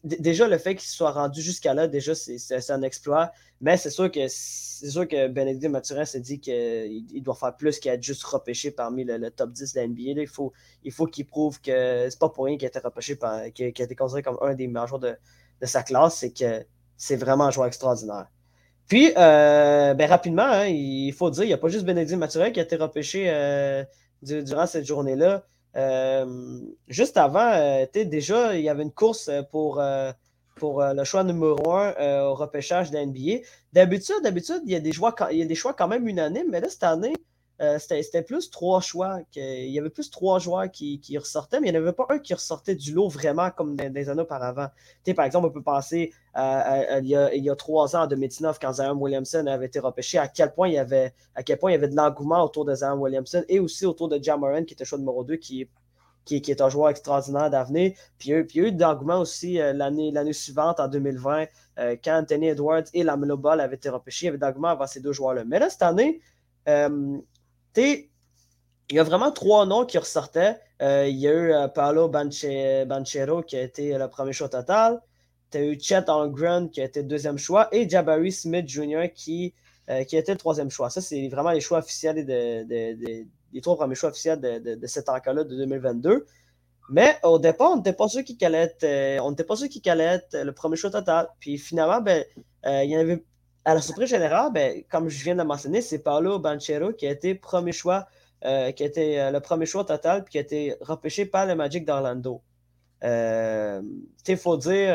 [0.05, 3.31] déjà le fait qu'il soit rendu jusqu'à là, déjà c'est un exploit.
[3.61, 7.79] Mais c'est sûr que c'est sûr que Bénédicte Mathurin s'est dit qu'il doit faire plus
[7.79, 10.21] qu'être juste repêché parmi le, top 10 de la NBA.
[10.23, 10.53] Il faut
[10.83, 13.17] il faut qu'il prouve que c'est pas pour rien qu'il a été repêché
[13.55, 15.17] qu'il a, été considéré comme un des meilleurs joueurs de,
[15.61, 16.67] de sa classe, c'est que
[16.97, 18.27] c'est vraiment un joueur extraordinaire.
[18.91, 22.51] Puis, euh, ben, rapidement, hein, il faut dire, il n'y a pas juste Bénédicte Mathurin
[22.51, 23.85] qui a été repêché euh,
[24.21, 25.45] durant cette journée-là.
[25.77, 29.81] Euh, juste avant, déjà, il y avait une course pour,
[30.57, 33.45] pour le choix numéro un au repêchage de la NBA.
[33.73, 36.49] D'habitude, d'habitude, il y a des choix, il y a des choix quand même unanimes,
[36.51, 37.15] mais là, cette année,
[37.61, 39.19] euh, c'était plus trois choix.
[39.37, 42.19] il y avait plus trois joueurs qui, ressortaient, mais il n'y en avait pas un
[42.19, 44.69] qui ressortait du lot vraiment comme des, années auparavant.
[45.15, 49.47] par exemple, on peut penser il, y a, trois ans, en 2019, quand Zion Williamson
[49.47, 51.89] avait été repêché, à quel point il y avait, à quel point il y avait
[51.89, 55.23] de l'engouement autour de Zion Williamson et aussi autour de Jamoran, qui était choix numéro
[55.23, 55.69] 2, qui,
[56.25, 57.93] qui, est un joueur extraordinaire d'avenir.
[58.19, 61.47] Puis, il y a eu de l'engouement aussi euh, l'année suivante, en 2020,
[61.79, 64.27] euh, quand Anthony Edwards et la Ball avaient été repêchés.
[64.27, 65.45] Il y avait l'engouement avant ces deux joueurs-là.
[65.45, 66.21] Mais là, cette année,
[67.77, 70.59] il y a vraiment trois noms qui ressortaient.
[70.83, 75.01] Euh, il y a eu euh, Paolo Banchero qui a été le premier choix total.
[75.51, 79.09] Tu as eu Chet Holmgren qui a été le deuxième choix et Jabari Smith Jr.
[79.15, 79.55] qui,
[79.91, 80.91] euh, qui a été le troisième choix.
[80.91, 85.45] Ça, c'est vraiment les choix officiels de, les trois premiers choix officiels de, cet encas-là
[85.45, 86.27] de 2022.
[86.93, 88.75] Mais au départ, on n'était pas sûr qui allait
[89.47, 91.29] pas allait être le premier choix total.
[91.39, 92.25] Puis finalement, ben,
[92.65, 93.23] il y en avait
[93.65, 97.11] à la surprise générale, ben, comme je viens de mentionner, c'est Paolo Banchero qui a
[97.11, 98.07] été premier choix,
[98.45, 101.47] euh, qui a été euh, le premier choix total, puis qui a été repêché par
[101.47, 102.43] le Magic d'Orlando.
[103.05, 103.83] Euh,
[104.27, 104.95] il faut dire,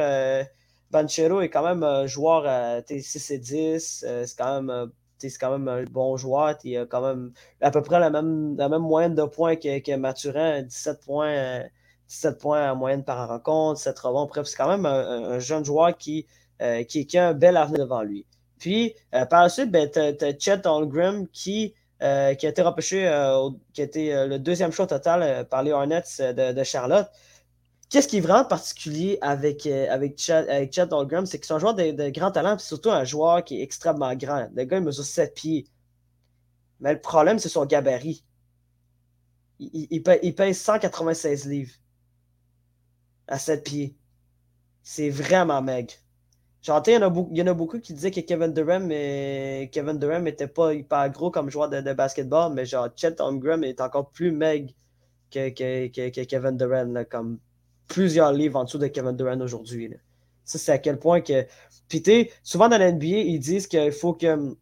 [0.92, 4.06] Banchero est quand même un joueur à 6 et 10.
[4.26, 6.56] c'est quand même c'est quand même un bon joueur.
[6.64, 9.80] Il a quand même à peu près la même, la même moyenne de points que,
[9.80, 11.64] que Mathurin, 17 points,
[12.10, 14.26] 17 points en moyenne par rencontre, 7 rebonds.
[14.28, 16.28] Bref, c'est quand même un, jeune joueur qui,
[16.88, 18.26] qui, qui, a un bel avenir devant lui.
[18.66, 22.64] Puis, euh, par la suite, ben, tu as, Chet Holmgren qui, euh, qui a été
[22.64, 27.08] repêché, euh, qui a été le deuxième choix total par les Hornets de, Charlotte.
[27.92, 32.10] Qu'est-ce qui est vraiment particulier avec, avec, Chet, avec c'est que c'est un joueur de,
[32.10, 34.50] grand talent, puis surtout un joueur qui est extrêmement grand.
[34.56, 35.68] Le gars, il mesure 7 pieds.
[36.80, 38.24] Mais le problème, c'est son gabarit.
[39.60, 41.76] Il, il, pèse 196 livres
[43.28, 43.96] à 7 pieds.
[44.82, 45.94] C'est vraiment maigre.
[46.66, 46.98] J'entends, il y,
[47.44, 48.90] en a beaucoup, il qui disaient que Kevin Durham
[49.70, 53.82] Kevin Durham n'était pas hyper gros comme joueur de, basketball, mais genre Chet Holmgren est
[53.82, 54.74] encore plus meg
[55.30, 57.38] que, que, Kevin Durant, comme
[57.88, 59.94] plusieurs livres en dessous de Kevin Durant aujourd'hui.
[60.44, 61.46] Ça, c'est à quel point que.
[61.88, 64.56] Puis tu souvent dans l'NBA, ils disent qu'il faut que.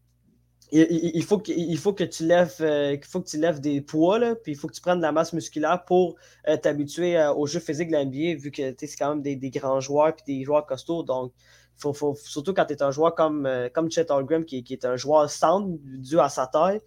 [0.75, 4.33] Il, faut que, faut que tu lèves, euh, faut que tu lèves des poids, là,
[4.33, 6.15] puis il faut que tu prennes de la masse musculaire pour
[6.47, 9.51] euh, t'habituer euh, au jeu physique de l'NBA, vu que c'est quand même des, des,
[9.51, 11.03] grands joueurs puis des joueurs costauds.
[11.03, 11.31] Donc,
[11.77, 14.95] faut, surtout quand tu es un joueur comme, euh, comme Chet Holmgren, qui, est un
[14.95, 16.79] joueur sound dû à sa taille,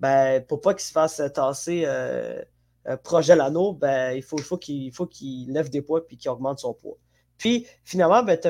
[0.00, 2.42] ben, pour pas qu'il se fasse tasser euh,
[2.88, 6.58] euh proche de l'anneau, ben, il faut, faut qu'il lève des poids et qu'il augmente
[6.58, 6.96] son poids.
[7.38, 8.48] Puis finalement, ben, tu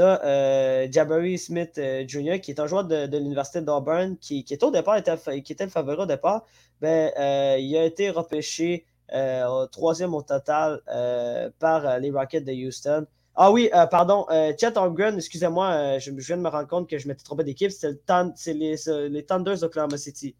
[0.00, 5.42] as, euh, Jabari Smith Jr., qui est un joueur de, l'Université d'Auburn, qui, qui, était,
[5.42, 6.44] qui était le favori au départ.
[6.80, 7.10] Ben,
[7.58, 8.86] il a été repêché
[9.72, 10.80] troisième au total
[11.58, 13.06] par les Rockets de Houston.
[13.36, 16.88] Ah oui, euh, pardon, euh, Chet Holmgren, excusez-moi, euh, je, viens de me rendre compte
[16.88, 17.72] que je m'étais trompé d'équipe.
[17.72, 18.76] C'est les,
[19.08, 20.36] les, Thunders d'Oklahoma City.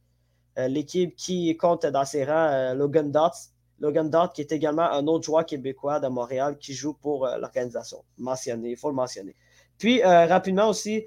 [0.57, 3.33] L'équipe qui compte dans ses rangs Logan Dot.
[3.81, 8.05] Logan Dot, qui est également un autre joueur québécois de Montréal qui joue pour l'organisation.
[8.19, 9.35] Il faut le mentionner.
[9.77, 11.05] Puis, rapidement aussi,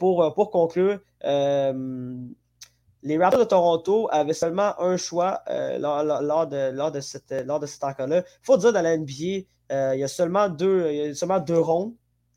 [0.00, 5.44] pour, conclure, les Raptors de Toronto avaient seulement un choix
[5.78, 9.44] lors, de, lors, de cette, lors de cet là Il faut dire dans la NBA,
[9.70, 11.94] il, y a seulement deux, il y a seulement deux rondes.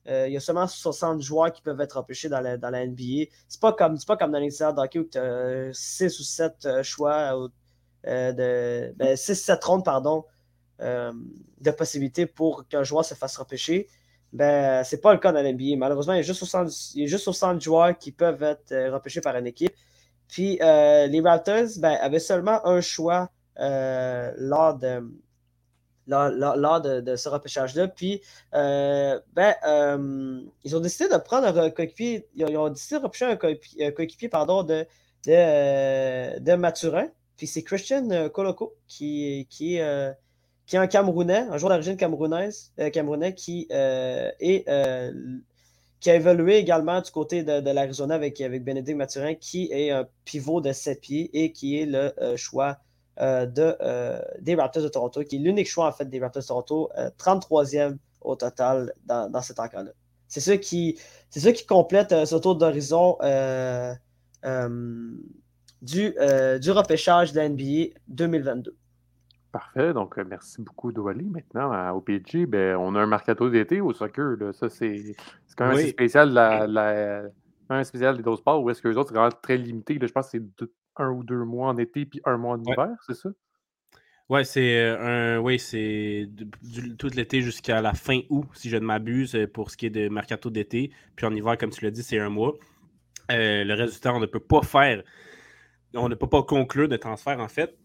[0.08, 3.30] Euh, il y a seulement 60 joueurs qui peuvent être empêchés dans la, NBA.
[3.48, 6.84] C'est pas comme pas comme dans les hockey où tu as 6 ou 7 euh,
[6.84, 7.50] choix
[8.06, 10.24] de ben, 6-7 rondes pardon,
[10.80, 13.88] de possibilités pour qu'un joueur se fasse repêcher.
[14.32, 15.76] Ben, c'est pas le cas dans la NBA.
[15.78, 18.90] Malheureusement, il y a juste 60, il y a juste 60 joueurs qui peuvent être
[18.94, 19.74] repêchés par une équipe.
[20.30, 25.04] Puis les Raptors ben, avaient seulement un choix lors de,
[26.08, 27.88] lors, de, ce repêchage-là.
[27.88, 28.22] Puis,
[28.54, 33.26] euh, ben, euh, ils ont décidé de prendre un coéquipier, ils ont décidé de repêcher
[33.26, 33.36] un
[33.92, 34.86] coéquipier, pardon, de,
[35.26, 37.08] de, euh, de Mathurin.
[37.36, 39.80] Puis c'est Christian Koloko qui, qui,
[40.66, 43.68] qui est un Camerounais, un joueur d'origine camerounaise, camerounais qui
[46.00, 50.08] qui a évolué également du côté de, l'Arizona avec, avec Bénédicte Mathurin, qui est un
[50.26, 52.78] pivot de 7 pieds et qui est le choix
[53.20, 56.48] de, euh, des Raptors de Toronto, qui est l'unique choix en fait des Raptors de
[56.48, 59.92] Toronto, 33e euh, au total dans, dans cet encart-là.
[60.28, 61.00] C'est ça qui,
[61.30, 63.18] c'est ça qui complète ce tour d'horizon
[65.82, 66.16] du,
[66.60, 68.76] du repêchage de l'NBA 2022.
[69.52, 69.94] Parfait.
[69.94, 71.30] Donc, merci beaucoup, Douali.
[71.30, 74.36] Maintenant, au PG, ben, on a un mercato d'été au soccer.
[74.54, 75.16] Ça, c'est
[75.56, 77.24] quand même spécial, la, la,
[77.70, 79.98] un spécial des deux sports, où est-ce que les autres, c'est vraiment très limité.
[80.02, 82.96] je pense que c'est un ou deux mois en été puis un mois en hiver,
[83.06, 83.30] c'est ça?
[84.30, 85.40] Ouais, c'est un.
[85.40, 86.30] Oui, c'est
[86.98, 89.90] tout l'été jusqu'à la fin août, si je ne m'abuse, euh, pour ce qui est
[89.90, 90.92] de mercato d'été.
[91.16, 92.54] Puis en hiver, comme tu l'as dit, c'est un mois.
[93.32, 95.04] Euh, le reste du temps, on ne peut pas faire
[95.94, 97.78] on ne peut pas conclure de transfert, en fait.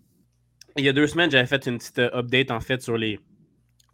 [0.77, 3.21] Il y a deux semaines, j'avais fait une petite update, en fait, sur les,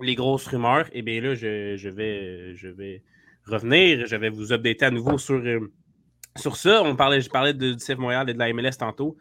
[0.01, 0.89] les grosses rumeurs.
[0.93, 3.03] Et bien là, je, vais, je vais
[3.45, 4.07] revenir.
[4.07, 5.43] Je vais vous updater à nouveau sur,
[6.39, 6.83] sur ça.
[6.83, 9.17] On parlait, je parlais de, du CF Montréal et de la MLS tantôt.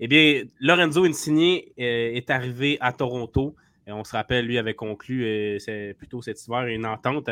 [0.00, 3.54] Eh bien, Lorenzo Insigne est arrivé à Toronto.
[3.86, 7.28] Et on se rappelle, lui avait conclu c'est plutôt cet hiver une entente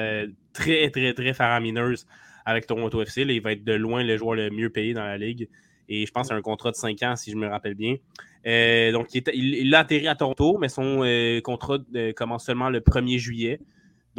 [0.53, 2.07] très, très, très faramineuse
[2.45, 3.23] avec Toronto FC.
[3.23, 5.49] il va être de loin le joueur le mieux payé dans la ligue.
[5.89, 7.97] Et je pense c'est un contrat de 5 ans, si je me rappelle bien.
[8.47, 12.81] Euh, donc, il, a atterri à Toronto, mais son euh, contrat euh, commence seulement le
[12.81, 13.61] 1er juillet.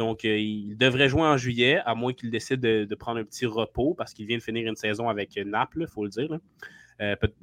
[0.02, 3.94] Donc, il devrait jouer en juillet, à moins qu'il décide de, prendre un petit repos,
[3.94, 6.38] parce qu'il vient de finir une saison avec Naples, il faut le dire.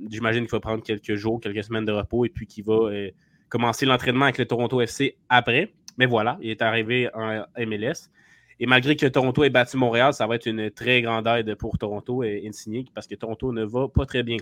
[0.10, 2.90] J'imagine qu'il va prendre quelques jours, quelques semaines de repos, et puis qu'il va
[3.50, 5.74] commencer l'entraînement avec le Toronto FC après.
[5.98, 8.10] Mais voilà, il est arrivé en MLS.
[8.60, 11.78] Et malgré que Toronto ait battu Montréal, ça va être une très grande aide pour
[11.78, 14.38] Toronto et Insigné parce que Toronto ne va pas très bien.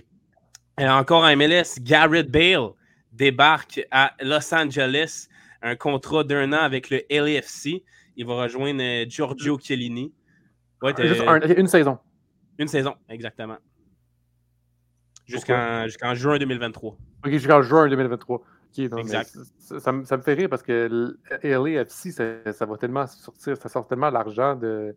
[0.78, 2.70] Et encore un MLS, Garrett Bale
[3.12, 5.28] débarque à Los Angeles,
[5.62, 7.84] un contrat d'un an avec le LAFC.
[8.18, 10.12] Il va rejoindre euh, Giorgio Chiellini.
[10.82, 11.98] une saison.
[12.58, 13.56] Une saison, exactement.
[15.26, 16.96] Jusqu'en juin 2023.
[17.24, 18.42] OK, jusqu'en juin 2023
[18.76, 19.36] exact.
[19.58, 24.10] Ça, me fait rire parce que LAFC, ça, ça va tellement sortir, ça sort tellement
[24.10, 24.94] l'argent de.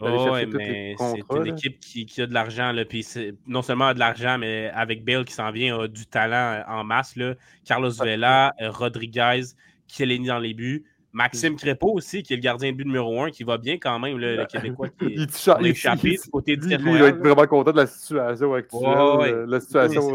[0.00, 3.06] Oh, mais c'est une équipe qui, a de l'argent, puis
[3.46, 6.82] non seulement de l'argent, mais avec Bale qui s'en vient, a du talent euh, en
[6.82, 7.14] masse.
[7.14, 7.34] Là.
[7.64, 9.42] Carlos Vela, euh, Rodriguez,
[9.86, 10.84] Kieleni dans les buts.
[11.12, 13.98] Maxime Crépeau aussi, qui est le gardien de but numéro un, qui va bien quand
[13.98, 15.14] même, le ben, Québécois qui est,
[15.60, 19.44] il, échappé du côté de Il va être vraiment content de la situation actuelle.
[19.46, 20.12] La situation.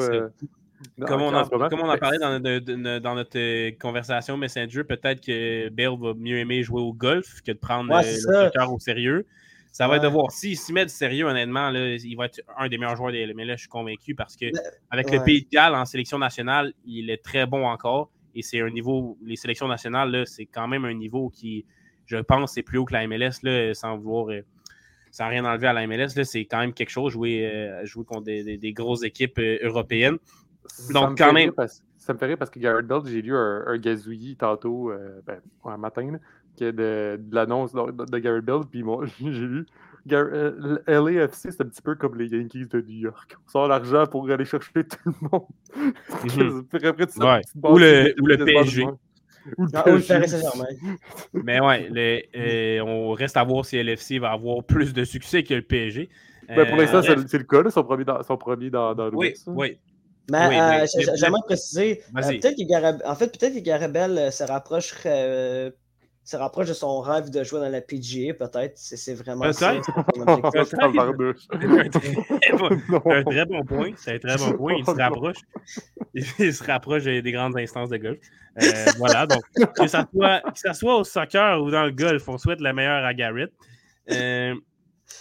[1.07, 6.37] Comme on, en, a parlé dans, notre euh, conversation Messenger, peut-être que Bale va mieux
[6.37, 9.25] aimer jouer au golf que de prendre euh, le soccer au sérieux.
[9.71, 10.31] Ça va être de voir.
[10.31, 13.31] S'il s'y met du sérieux, honnêtement, là, il va être un des meilleurs joueurs des
[13.35, 14.45] Mais là, je suis convaincu parce que
[14.89, 18.09] avec le Pays de Galles en sélection nationale, il est très bon encore.
[18.37, 21.65] Et c'est un niveau, les sélections nationales, c'est quand même un niveau qui,
[22.05, 24.41] je pense, c'est plus haut que la MLS, là, sans vouloir, euh,
[25.11, 26.23] sans rien enlever à la MLS.
[26.23, 30.17] C'est quand même quelque chose, jouer, jouer contre des grosses équipes européennes.
[30.91, 31.51] Donc, quand même.
[31.97, 35.39] ça me fait rire parce que Garrett Bell, j'ai lu un, gazouillis tantôt, euh, ben,
[35.65, 36.17] un matin,
[36.55, 39.65] qui est de, l'annonce de, de, Garrett Bell, puis moi, j'ai lu.
[40.11, 43.35] Euh, LAFC, c'est un petit peu comme les Yankees de New York.
[43.47, 45.45] On sort l'argent pour aller chercher tout le monde.
[46.23, 46.65] Mhm.
[47.63, 48.83] Ou le, ou le PSG.
[49.57, 50.37] Ou le PSG.
[51.33, 55.53] Mais ouais, euh, on reste à voir si LFC va avoir plus de succès que
[55.53, 56.09] le PSG.
[56.47, 59.33] Ben, pour l'instant, c'est le cas, là, son premier dans, son premier dans, dans Oui,
[59.47, 59.77] oui.
[60.29, 60.85] Mais, euh,
[61.15, 64.93] j'aimerais préciser, euh, peut-être que en fait, peut-être que Garabel euh, se rapproche
[66.27, 68.73] se rapproche de son rêve de jouer dans la PGA, peut-être.
[68.75, 69.75] C'est vraiment ça.
[69.81, 70.41] C'est un très bon
[73.63, 73.91] point.
[73.95, 74.75] C'est un très bon point.
[74.77, 75.37] Il se rapproche.
[76.39, 78.19] Il se rapproche des grandes instances de golf.
[78.97, 79.41] voilà, donc
[79.77, 82.73] que ça, soit, que ça soit au soccer ou dans le golf, on souhaite la
[82.73, 83.53] meilleure à Garrett.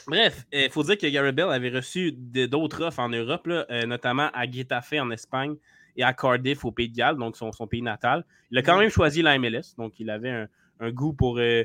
[0.09, 4.29] Bref, il faut dire que Gary Bell avait reçu d'autres offres en Europe, euh, notamment
[4.35, 5.55] à Getafe en Espagne
[5.97, 8.25] et à Cardiff au Pays de Galles, donc son, pays natal.
[8.51, 10.49] Il a quand même choisi la MLS, donc il avait un,
[10.81, 11.65] goût pour, euh,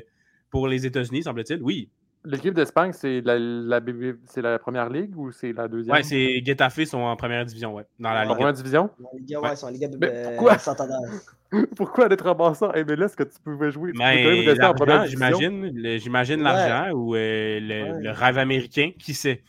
[0.50, 1.62] pour les États-Unis, semble-t-il.
[1.62, 1.88] Oui,
[2.24, 3.80] L'équipe d'Espagne, c'est la,
[4.26, 5.96] c'est la première ligue ou c'est la deuxième?
[5.96, 7.84] Oui, c'est Getafe sont en première division, ouais.
[7.98, 8.30] Dans la Ligue.
[8.30, 8.90] En première division?
[9.00, 10.56] ouais, ils sont en Ligue de euh, pourquoi?
[11.76, 13.90] pourquoi aller te ramasser en MLS que tu pouvais jouer?
[13.90, 19.42] Tu peux j'imagine, j'imagine l'argent ou euh, le, rêve américain, qui sait?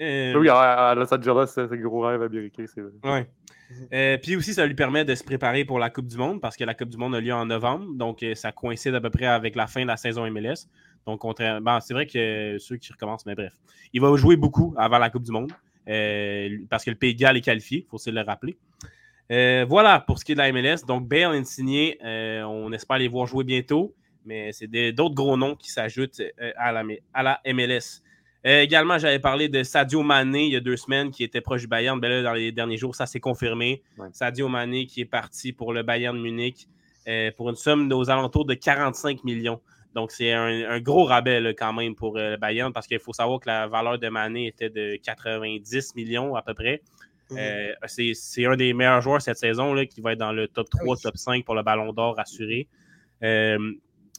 [0.00, 2.90] Euh, oui, à, Los Angeles, c'est le gros rêve américain, c'est vrai.
[3.04, 3.28] Ouais.
[3.92, 6.56] Euh, puis aussi, ça lui permet de se préparer pour la Coupe du Monde parce
[6.56, 7.94] que la Coupe du Monde a lieu en novembre.
[7.94, 10.68] Donc, ça coïncide à peu près avec la fin de la saison MLS.
[11.06, 13.54] Donc, c'est vrai que ceux qui recommencent, mais bref.
[13.92, 15.52] Il va jouer beaucoup avant la Coupe du Monde
[15.88, 18.56] euh, parce que le Pays de Galles est qualifié, il faut aussi le rappeler.
[19.32, 20.84] Euh, voilà pour ce qui est de la MLS.
[20.86, 23.94] Donc, Bale Insigné, euh, on espère les voir jouer bientôt,
[24.24, 26.20] mais c'est d'autres gros noms qui s'ajoutent
[26.56, 28.02] à la, à, la, MLS.
[28.46, 31.66] Également, j'avais parlé de Sadio Mané il y a deux semaines qui était proche du
[31.66, 31.98] Bayern.
[32.00, 33.82] Ben dans les derniers jours, ça s'est confirmé.
[34.12, 36.68] Sadio Mané qui est parti pour le Bayern Munich
[37.36, 39.60] pour une somme aux alentours de 45 millions.
[39.96, 43.40] Donc, c'est un, gros rabais quand même pour euh, le Bayern parce qu'il faut savoir
[43.40, 46.82] que la valeur de Mané était de 90 millions à peu près.
[47.30, 47.38] Mhm.
[47.40, 50.68] Euh, c'est un des meilleurs joueurs cette saison là, qui va être dans le top
[50.68, 52.68] 3, top 5 pour le ballon d'or assuré.
[53.22, 53.72] Euh,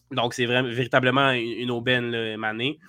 [0.09, 2.79] donc, c'est véritablement une, aubaine, Mané.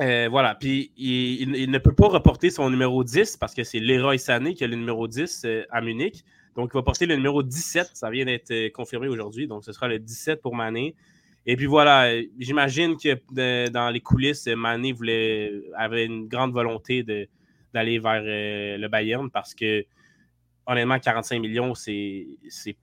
[0.00, 0.54] Voilà.
[0.54, 4.64] Puis, il, ne peut pas reporter son numéro 10 parce que c'est Leroy Sané qui
[4.64, 6.24] a le numéro 10 à Munich.
[6.56, 7.90] Donc, il va porter le numéro 17.
[7.94, 9.46] Ça vient d'être confirmé aujourd'hui.
[9.46, 10.94] Donc, ce sera le 17 pour Mané.
[11.46, 17.02] Et puis voilà, j'imagine que dans les coulisses, Mané voulait, avait une grande volonté
[17.72, 19.84] d'aller vers euh, le Bayern parce que
[20.66, 22.26] honnêtement, 45 millions, c'est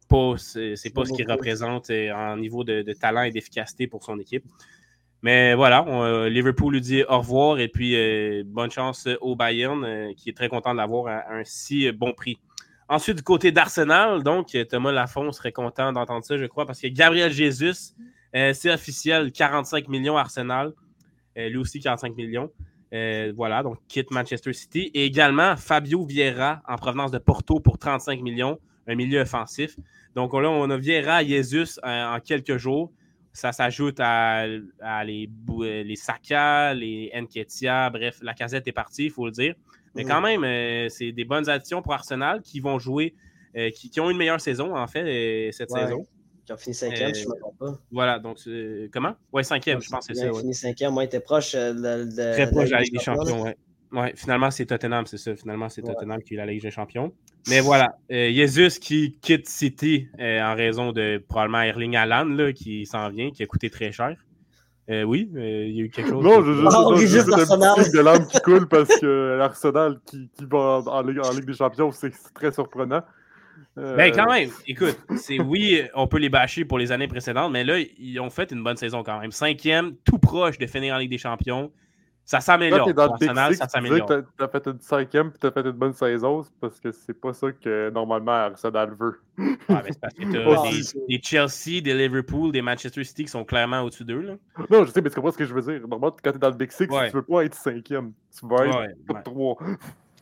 [0.09, 4.19] pas, c'est pas ce qu'il représente en niveau de, de talent et d'efficacité pour son
[4.19, 4.43] équipe.
[5.27, 9.83] Mais voilà, euh, Liverpool lui dit au revoir et puis euh, bonne chance au Bayern,
[9.83, 12.39] euh, qui est très content d'avoir un, un, si bon prix.
[12.87, 16.87] Ensuite, du côté d'Arsenal, donc Thomas Lafont serait content d'entendre ça, je crois, parce que
[16.87, 17.93] Gabriel Jesus,
[18.31, 20.71] c'est officiel, 45 millions Arsenal.
[21.35, 22.49] lui aussi, 45 millions.
[23.35, 24.91] voilà, donc quitte Manchester City.
[24.93, 28.57] Et également Fabio Vieira en provenance de Porto pour 35 millions,
[28.87, 29.75] un milieu offensif.
[30.15, 32.93] Donc là, on a Vieira Jesus en quelques jours.
[33.37, 34.47] Ça s'ajoute à,
[35.05, 35.29] les,
[35.61, 39.53] les Saka, les Nketia, bref, la casette est partie, il faut le dire.
[39.93, 43.13] Mais quand même, euh, c'est des bonnes additions pour Arsenal qui vont jouer,
[43.55, 46.03] euh, qui, ont une meilleure saison, en fait, euh, cette saison.
[46.47, 47.79] Qui ont fini cinquième, je ne me trompe pas.
[47.91, 48.39] Voilà, donc
[48.91, 49.13] comment?
[49.31, 50.25] Oui, cinquième, je pense que c'est ça.
[50.25, 53.43] Ils ont fini cinquième, moi, était proche de, Très proche de la Ligue des Champions,
[53.43, 53.51] oui.
[53.91, 55.35] Ouais, finalement, c'est Tottenham, c'est ça.
[55.35, 57.13] Finalement, c'est Tottenham qui est la Ligue des Champions.
[57.49, 62.51] Mais voilà, euh, Jesus qui quitte City euh, en raison de probablement Erling Haaland là,
[62.51, 64.15] qui s'en vient, qui a coûté très cher.
[64.89, 66.23] Euh, oui, il y a eu quelque chose.
[66.23, 70.81] Non, je, oh, je, juste de l'âme qui coule parce que l'Arsenal qui, qui, va
[70.85, 73.01] en, Ligue, en, Ligue, des Champions, c'est très surprenant.
[73.75, 77.63] Ben quand même, écoute, c'est oui, on peut les bâcher pour les années précédentes, mais
[77.63, 79.31] là, ils ont fait une bonne saison quand même.
[79.31, 81.71] Cinquième, tout proche de finir en Ligue des Champions.
[82.27, 82.89] Ça s'améliore.
[82.97, 84.05] Arsenal, ça s'améliore.
[84.05, 87.13] Tu as fait une cinquième puis tu as fait une bonne saison, parce que c'est
[87.13, 89.21] pas ça que normalement Arsenal veut.
[89.69, 93.31] Ah, mais c'est parce que tu as des, Chelsea, des Liverpool, des Manchester City qui
[93.31, 94.37] sont clairement au-dessus d'eux.
[94.69, 95.79] Non, je sais, mais c'est pas ce que je veux dire.
[95.87, 98.11] Normalement, quand tu es dans le Big Six, tu veux pas être cinquième.
[98.37, 99.57] Tu vas être top 3.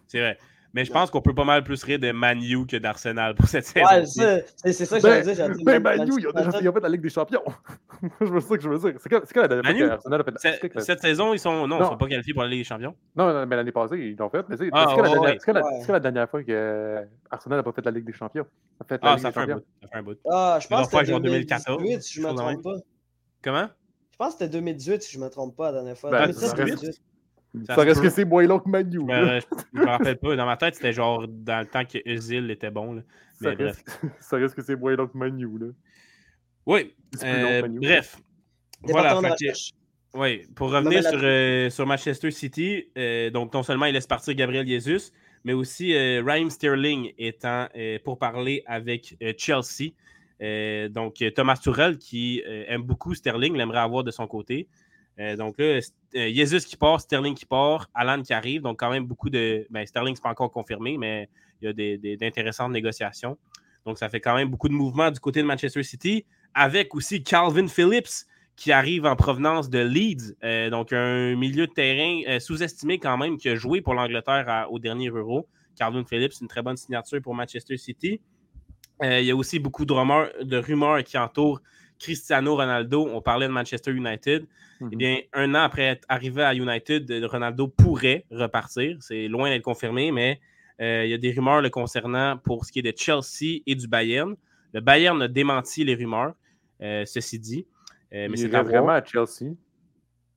[0.08, 0.38] C'est vrai.
[0.76, 3.65] Mais je pense qu'on peut pas mal plus rire de Manu que d'Arsenal pour cette
[3.65, 3.86] saison.
[3.86, 5.63] Ouais, c'est ça que ben, j'allais dire.
[5.63, 7.43] Ben, Manu, ils ont déjà fait la Ligue des Champions.
[8.19, 8.99] je veux ça que je veux dire.
[8.99, 11.65] C'est quand, la dernière fois qu'Arsenal a fait la Cette saison, ils sont.
[11.65, 12.93] Non, ils sont pas qualifiés pour la Ligue des Champions.
[13.15, 14.43] Non, mais l'année passée, ils l'ont fait.
[14.49, 18.45] Mais c'est ah, quand, la dernière fois qu'Arsenal n'a pas fait la Ligue des Champions?
[18.78, 20.17] Ça fait ah, ça fait, un bout, ça fait un bout.
[20.30, 22.76] Ah, je pense que c'était 2018, si je ne me trompe pas.
[23.41, 23.69] Comment?
[24.11, 26.11] Je pense que c'était 2018, si je ne me trompe pas, la dernière fois.
[26.11, 27.01] 2018?
[27.66, 29.03] Ça, reste que c'est moins long que Manu.
[29.06, 29.39] Ben,
[29.74, 30.36] je me rappelle pas.
[30.36, 32.93] Dans ma tête, c'était genre dans le temps que Özil était bon.
[32.93, 33.01] Là.
[33.41, 33.84] Mais ça, bref.
[33.86, 35.58] Reste, ça reste que c'est moins long que Manu.
[35.60, 35.68] Là.
[36.66, 36.93] Oui.
[37.24, 38.18] Euh, bref.
[38.84, 39.20] Voilà.
[40.14, 44.34] oui, pour revenir sur, euh, sur, Manchester City, euh, donc non seulement il laisse partir
[44.36, 45.12] Gabriel Jesus,
[45.43, 47.68] mais aussi euh, Raheem Sterling étant
[48.03, 49.91] pour parler avec Chelsea.
[50.89, 54.68] donc Thomas Tourelle qui aime beaucoup Sterling, l'aimerait avoir de son côté.
[55.20, 55.80] Euh, donc là,
[56.16, 58.61] euh, Jesus qui part, Sterling qui part, Alan qui arrive.
[58.61, 59.66] Donc, quand même beaucoup de.
[59.70, 61.30] Ben, Sterling, c'est pas encore confirmé, mais
[61.61, 63.38] il y a d'intéressantes négociations.
[63.86, 67.24] Donc, ça fait quand même beaucoup de mouvements du côté de Manchester City, avec aussi
[67.24, 70.34] Calvin Phillips qui arrive en provenance de Leeds.
[70.43, 74.80] Euh, donc, un milieu de terrain sous-estimé quand même qui a joué pour l'Angleterre au
[74.80, 75.47] dernier Euro.
[75.78, 78.22] Calvin Phillips, une très bonne signature pour Manchester City.
[79.01, 81.61] il y a aussi beaucoup de rumeurs qui entourent
[82.00, 83.08] Cristiano Ronaldo.
[83.12, 84.46] On parlait de Manchester United.
[84.82, 84.89] Eh mhm.
[84.96, 88.98] bien, un an après être arrivé à United, Ronaldo pourrait repartir.
[89.00, 90.39] C'est loin d'être confirmé, mais
[90.82, 93.76] euh, il y a des rumeurs le concernant pour ce qui est de Chelsea et
[93.76, 94.36] du Bayern.
[94.74, 96.34] Le Bayern a démenti les rumeurs,
[96.82, 97.66] euh, ceci dit.
[98.14, 99.54] Euh, mais c'est vraiment à Chelsea.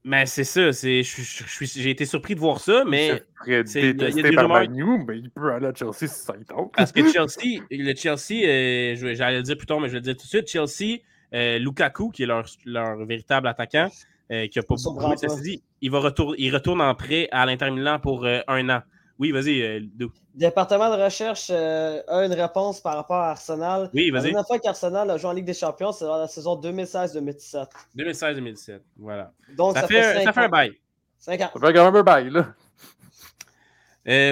[0.05, 3.23] Mais c'est ça, j'ai été surpris de voir ça, mais.
[3.47, 4.69] Il y a des rumeurs.
[5.07, 6.73] mais il peut aller à Chelsea si ça tente.
[6.77, 10.17] Parce que Chelsea, le Chelsea, j'allais le dire plus tard, mais je vais le dire
[10.17, 11.01] tout de suite, Chelsea,
[11.33, 13.89] Lukaku, qui est leur, leur véritable attaquant,
[14.31, 17.70] euh, qui a pas beaucoup dit, il, va retourner, il retourne en prêt à l'Inter
[17.70, 18.83] Milan pour euh, un an.
[19.18, 23.89] Oui, vas-y, euh, Le département de recherche a une réponse par rapport à Arsenal.
[23.95, 24.24] Oui, vas-y.
[24.24, 27.68] La dernière fois qu'Arsenal a joué en Ligue des Champions, c'est dans la saison 2016-2017.
[27.97, 29.33] 2016-2017, voilà.
[29.57, 30.72] Donc, ça, fait, ça fait un bail.
[31.16, 31.51] 5 ans.
[31.55, 32.55] Ça fait quand même un bail, là.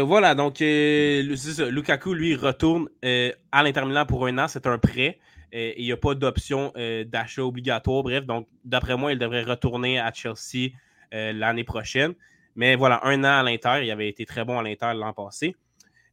[0.03, 4.47] voilà, donc Lukaku, lui, retourne à l'Inter Milan pour un an.
[4.47, 5.19] C'est un prêt
[5.57, 8.03] il n'y a pas d'option euh, d'achat obligatoire.
[8.03, 10.73] Bref, donc d'après moi, il devrait retourner à Chelsea
[11.15, 12.15] euh, l'année prochaine.
[12.57, 15.55] Mais voilà, un an à l'Inter, il avait été très bon à l'Inter l'an passé.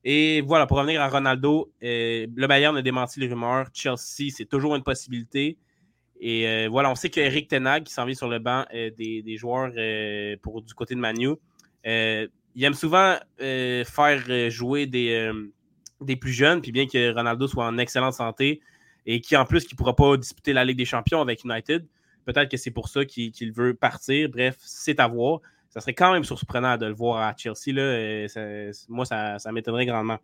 [0.05, 3.67] Et voilà, pour revenir à Ronaldo, euh, le Bayern a démenti les rumeurs.
[3.73, 5.57] Chelsea, c'est toujours une possibilité.
[6.25, 9.71] Et voilà, on sait qu'Eric Tenag, qui s'en vient sur le banc des, joueurs
[10.41, 11.31] pour du côté de Manu,
[11.83, 15.29] il aime souvent faire jouer des,
[15.99, 16.61] des plus jeunes.
[16.61, 18.61] Puis bien que Ronaldo soit en excellente santé,
[19.05, 21.85] et qui en plus ne pourra pas disputer la Ligue des Champions avec United.
[22.25, 24.29] Peut-être que c'est pour ça qu'il veut partir.
[24.29, 25.41] Bref, c'est à voir.
[25.69, 27.73] Ça serait quand même surprenant de le voir à Chelsea.
[28.89, 30.19] Moi, ça, m'étonnerait grandement.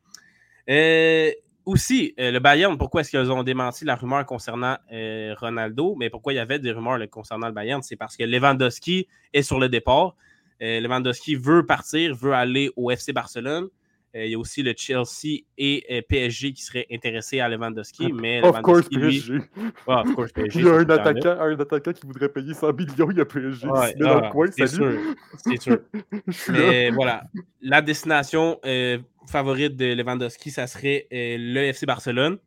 [0.69, 1.31] Euh,
[1.65, 5.95] aussi, euh, le Bayern, pourquoi est-ce qu'ils ont démenti la rumeur concernant euh, Ronaldo?
[5.97, 7.81] Mais pourquoi il y avait des rumeurs concernant le Bayern?
[7.81, 10.15] C'est parce que Lewandowski est sur le départ.
[10.61, 13.69] Lewandowski veut partir, veut aller au FC Barcelone.
[14.13, 18.11] Il y a aussi le Chelsea et PSG qui seraient intéressés à Lewandowski.
[18.11, 19.41] Mais of Lewandowski, course, lui- PSG.
[19.87, 23.11] Of course, PSG, Il y a un attaquant, un attaquant qui voudrait payer 100 millions,
[23.11, 23.67] il y a PSG.
[23.67, 24.99] Ouais, dans ah, le coin, c'est sûr.
[25.37, 25.79] C'est sûr.
[26.49, 27.23] Mais voilà,
[27.61, 28.97] la destination euh,
[29.27, 32.37] favorite de Lewandowski, ça serait euh, le FC Barcelone.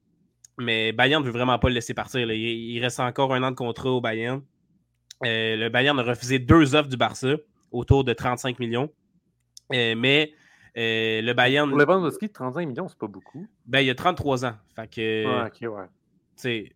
[0.59, 2.27] Mais Bayern ne veut vraiment pas le laisser partir.
[2.27, 2.35] là.
[2.35, 4.43] Il, il reste encore un an de contrat au Bayern.
[5.25, 7.37] Euh, le Bayern a refusé deux offres du Barça,
[7.71, 8.91] autour de 35 millions.
[9.73, 10.33] Euh, mais
[10.77, 13.47] euh, le Bayern, Pour Lewandowski, 35 millions, c'est pas beaucoup.
[13.67, 14.55] ben, il a 33 ans.
[14.75, 15.85] Fait que, Ouais, ok, ouais.
[15.87, 15.91] tu
[16.37, 16.73] sais,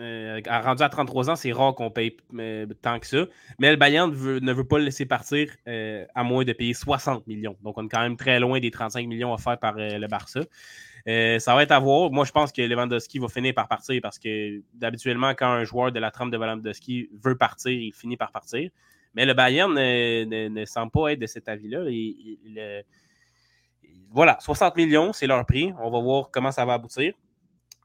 [0.00, 3.24] euh, à- rendu à 33 ans, c'est rare qu'on paye euh, tant que ça.
[3.58, 6.74] Mais le Bayern veut- ne veut pas le laisser partir euh, à moins de payer
[6.74, 7.56] 60 millions.
[7.62, 10.40] Donc, on est quand même très loin des 35 millions offerts par le Barça.
[11.06, 12.10] Ça va être à voir.
[12.10, 15.92] Moi, je pense que Lewandowski va finir par partir parce que d'habituellement, quand un joueur
[15.92, 18.68] de la trempe de Lewandowski veut partir, il finit par partir.
[19.14, 21.84] Mais le Bayern ne, ne- ne semble pas être de cet avis-là.
[21.88, 22.38] Il-
[24.10, 25.72] voilà, 60 millions, c'est leur prix.
[25.80, 27.14] On va voir comment ça va aboutir.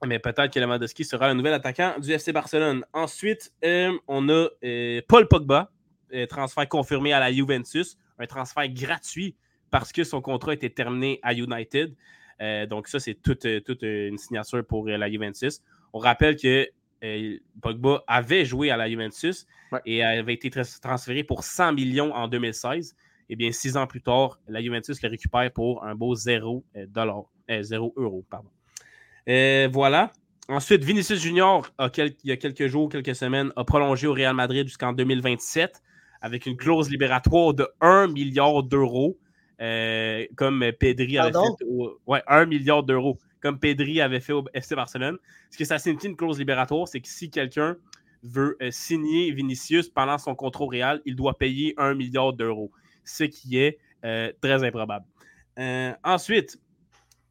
[0.06, 2.84] Mais peut-être que Lewandowski sera le nouvel attaquant du FC Barcelone.
[2.94, 5.70] Ensuite, euh, on a euh, Paul Pogba,
[6.14, 9.36] euh, transfert confirmé à la Juventus, un transfert gratuit
[9.70, 11.96] parce que son contrat était terminé à United.
[12.70, 15.62] Donc ça, c'est toute, toute, une signature pour la Juventus.
[15.94, 16.68] On rappelle que
[17.62, 19.80] Pogba avait joué à la Juventus Ouais.
[19.86, 22.94] et avait été tra- transféré pour 100 millions en 2016.
[23.30, 27.24] Et bien, six ans plus tard, la Juventus le récupère pour un beau 0 dollar,
[27.50, 28.50] euh, 0 euro, pardon.
[29.30, 30.12] Euh, voilà.
[30.50, 34.14] Ensuite, Vinicius Junior, a quel- il y a quelques jours, quelques semaines, a prolongé au
[34.14, 35.82] Real Madrid jusqu'en 2027
[36.22, 39.18] avec une clause libératoire de 1 milliard d'euros,
[39.62, 41.56] euh, comme Pedri avait Pardon?
[41.58, 41.66] fait.
[41.66, 45.18] Au, ouais, 1 milliard d'euros, comme Pedri avait fait au FC Barcelone.
[45.52, 47.78] Ce que ça signifie une clause libératoire, c'est que si quelqu'un
[48.24, 52.72] veut euh, signer Vinicius pendant son contrat au Real, il doit payer 1 milliard d'euros,
[53.04, 55.06] ce qui est euh, très improbable.
[55.60, 56.60] Euh, ensuite,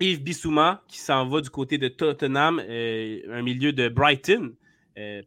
[0.00, 4.54] Yves Bissouma qui s'en va du côté de Tottenham, euh, un milieu de Brighton.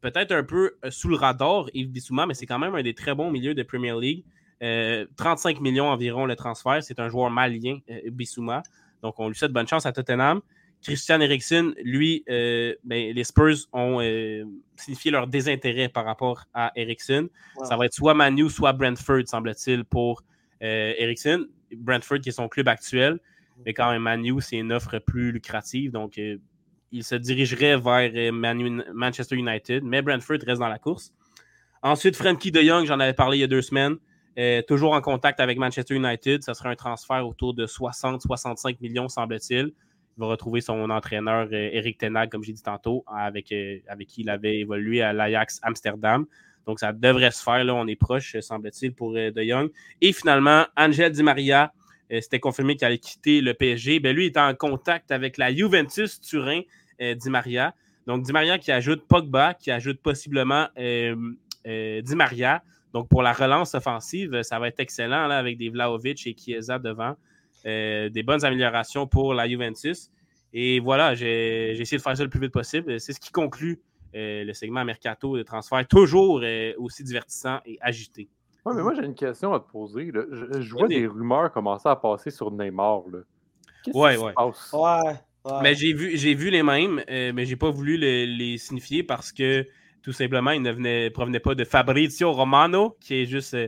[0.01, 3.15] Peut-être un peu sous le radar, Yves Bissouma, mais c'est quand même un des très
[3.15, 4.23] bons milieux de Premier League.
[4.61, 6.83] Euh, 35 millions environ le transfert.
[6.83, 7.79] C'est un joueur malien,
[8.11, 8.61] Bissouma.
[9.01, 10.41] Donc, on lui souhaite bonne chance à Tottenham.
[10.83, 14.43] Christian Eriksen, lui, euh, ben, les Spurs ont euh,
[14.75, 17.29] signifié leur désintérêt par rapport à Eriksen.
[17.63, 20.23] Ça va être soit Manu, soit Brentford, semble-t-il, pour
[20.64, 21.45] euh, Eriksen.
[21.76, 23.20] Brentford, qui est son club actuel.
[23.66, 25.91] Mais quand même, Manu, c'est une offre plus lucrative.
[25.91, 26.38] Donc, euh,
[26.91, 29.84] il se dirigerait vers euh, Manchester United.
[29.84, 31.14] Mais Brentford reste dans la course.
[31.82, 33.97] Ensuite, Frankie de Jong, j'en avais parlé il y a deux semaines.
[34.39, 36.43] euh, toujours en contact avec Manchester United.
[36.43, 39.74] Ça sera un transfert autour de 60-65 millions, semble-t-il.
[40.16, 43.53] Il va retrouver son entraîneur Eric Tenag, comme j'ai dit tantôt, avec,
[43.88, 46.26] avec qui il avait évolué à l'Ajax Amsterdam.
[46.66, 47.64] Donc, ça devrait se faire.
[47.64, 49.70] Là, on est proche, euh, semble-t-il, pour euh, De Jong.
[50.01, 51.74] Et finalement, Angel Di Maria,
[52.11, 53.99] euh, c'était confirmé qu'il allait quitter le PSG.
[53.99, 56.61] Ben, lui, il est en contact avec la Juventus Turin,
[56.99, 57.74] Di Maria.
[58.07, 62.64] Donc, Di Maria qui ajoute Pogba, qui ajoute possiblement Di Maria.
[62.93, 67.16] Donc, pour la relance offensive, ça va être excellent avec des Vlaovic et Chiesa devant.
[67.66, 70.11] Des bonnes améliorations pour la Juventus.
[70.53, 72.99] Et voilà, j'ai essayé de faire ça le plus vite possible.
[72.99, 73.82] C'est ce qui conclut
[74.16, 78.30] euh, le segment mercato de transfert, toujours euh, aussi divertissant et agité.
[78.66, 80.11] Ouais, mais moi, j'ai une question à te poser.
[80.11, 80.22] là.
[80.32, 83.03] Je, je vois des rumeurs commencer à passer sur Neymar.
[83.11, 83.20] là.
[83.84, 84.30] Qu'est-ce Ouais, qui ouais.
[84.32, 84.74] se passe?
[84.74, 85.51] Ouais.
[85.51, 85.59] ouais.
[85.61, 89.03] Mais j'ai vu, j'ai vu les mêmes, euh, mais j'ai pas voulu le- les signifier
[89.03, 89.68] parce que
[90.01, 93.68] tout simplement, ils ne venaient, provenaient pas de Fabrizio Romano, qui est juste euh,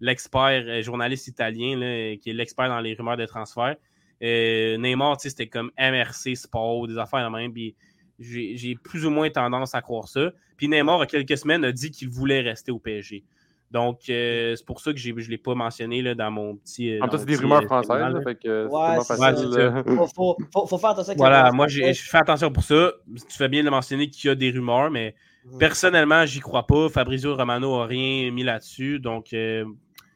[0.00, 3.76] l'expert euh, journaliste italien, là, qui est l'expert dans les rumeurs de transfert.
[4.22, 7.52] Euh, Neymar, tu sais, c'était comme MRC Sport, des affaires de même.
[7.52, 7.74] Puis
[8.18, 10.32] j'ai plus ou moins tendance à croire ça.
[10.56, 13.24] Puis Neymar, il y a quelques semaines, a dit qu'il voulait rester au PSG.
[13.70, 16.90] Donc, euh, c'est pour ça que je ne l'ai pas mentionné là, dans mon petit.
[16.92, 19.52] euh, En temps, dans c'est des rumeurs euh, françaises, fait que Ouais, c'est facile.
[19.52, 19.82] ça.
[19.82, 22.92] faut, faut, faut, faut faire attention avec Voilà, moi, je fais attention pour ça.
[23.28, 25.58] Tu fais bien de mentionner qu'il y a des rumeurs, mais Mhm.
[25.58, 26.88] personnellement, j'y crois pas.
[26.88, 29.00] Fabrizio Romano n'a rien mis là-dessus.
[29.00, 29.64] Donc, euh,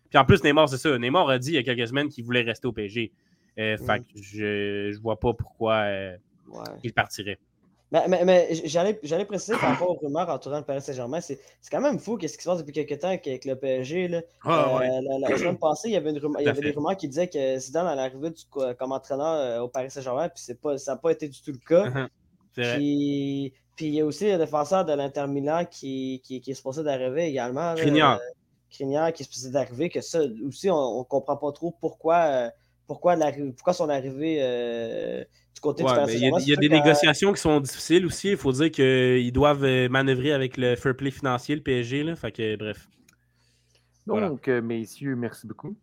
[0.09, 0.97] puis en plus, Neymar, c'est ça.
[0.97, 3.13] Neymar a dit il y a quelques semaines qu'il voulait rester au PSG.
[3.59, 4.05] Euh, Fait Mhm.
[4.05, 6.17] que je, je vois pas pourquoi euh,
[6.49, 6.63] Ouais.
[6.85, 7.39] il partirait.
[7.91, 11.41] Mais, mais, mais j'allais, j'allais préciser par rapport aux rumeurs entourant le Paris Saint-Germain, c'est,
[11.61, 14.09] c'est quand même fou qu'est-ce qui se passe depuis quelques temps avec le PSG.
[14.09, 14.21] Là.
[14.45, 14.89] Ah, Euh, ouais.
[15.21, 17.09] la, la semaine passée, il y avait, une rumeur- il y avait des rumeurs qui
[17.09, 18.45] disaient que Zidane allait arriver du-
[18.79, 21.53] comme entraîneur euh, au Paris Saint-Germain, puis c'est pas, ça n'a pas été du tout
[21.53, 21.89] le cas.
[21.89, 22.09] Vrai.
[22.55, 26.55] Puis, puis il y a aussi le défenseur de l'Inter Milan qui, qui, qui est
[26.55, 27.73] supposé d'arriver également.
[27.73, 28.19] là, Skriniar.
[29.09, 32.51] euh, qui est supposé d'arriver, que ça aussi, on ne comprend pas trop pourquoi, euh,
[32.89, 33.17] pourquoi,
[33.55, 35.23] pourquoi son arrivée euh,
[35.55, 38.31] du côté Ouais, du il y a, y des négociations qui sont difficiles aussi.
[38.31, 42.03] Il faut dire qu'ils doivent euh, manœuvrer avec le fair play financier, le PSG.
[42.03, 42.17] Là.
[42.17, 42.89] Fait que, bref.
[44.07, 45.77] Donc, euh, messieurs, merci beaucoup.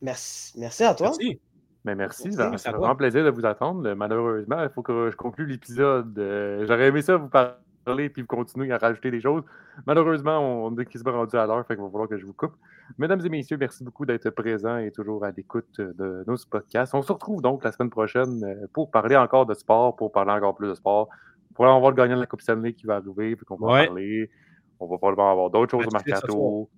[0.00, 1.08] Merci, merci à toi.
[1.08, 1.40] Merci.
[1.84, 2.78] Mais merci, Merci, ça toi.
[2.78, 3.94] vraiment plaisir de vous attendre.
[3.94, 6.16] Malheureusement, il faut que je conclue l'épisode.
[6.18, 9.42] Euh, J'aurais aimé ça vous parler puis vous continuer à rajouter des choses.
[9.86, 12.54] Malheureusement, on est quasiment rendu à l'heure, fait qu'il va falloir que je vous coupe.
[12.98, 16.94] Mesdames et messieurs, merci beaucoup d'être présents et toujours à l'écoute de nos podcasts.
[16.94, 20.32] On se retrouve donc la semaine prochaine euh, pour parler encore de sport, pour parler
[20.32, 21.08] encore plus de sport.
[21.54, 23.72] Pour avoir le gagnant de la Coupe Stanley qui va arriver, puis qu'on va en
[23.72, 23.86] Ouais.
[23.86, 24.30] parler.
[24.78, 26.70] On va probablement avoir d'autres choses au mercato.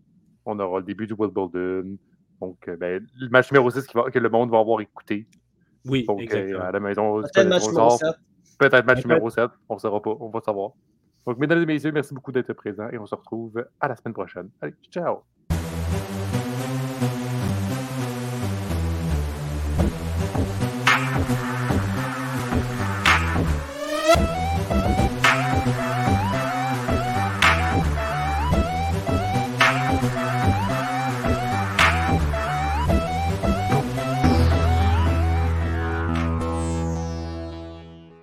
[0.45, 1.97] On aura le début du Wimbledon.
[2.41, 5.29] Donc, euh, ben, le match numéro 6 qui va- que le monde va avoir écouté.
[5.87, 6.61] Oui, Donc, euh, exactement.
[6.65, 7.99] à la maison, Peut-être match on numéro sort.
[7.99, 8.09] 7.
[8.59, 9.51] Peut-être match numéro 7.
[9.69, 10.17] On ne saura pas.
[10.19, 10.71] On va savoir.
[11.27, 14.15] Donc, mesdames et messieurs, merci beaucoup d'être présents et on se retrouve à la semaine
[14.15, 14.51] prochaine.
[14.61, 15.19] Allez, ciao!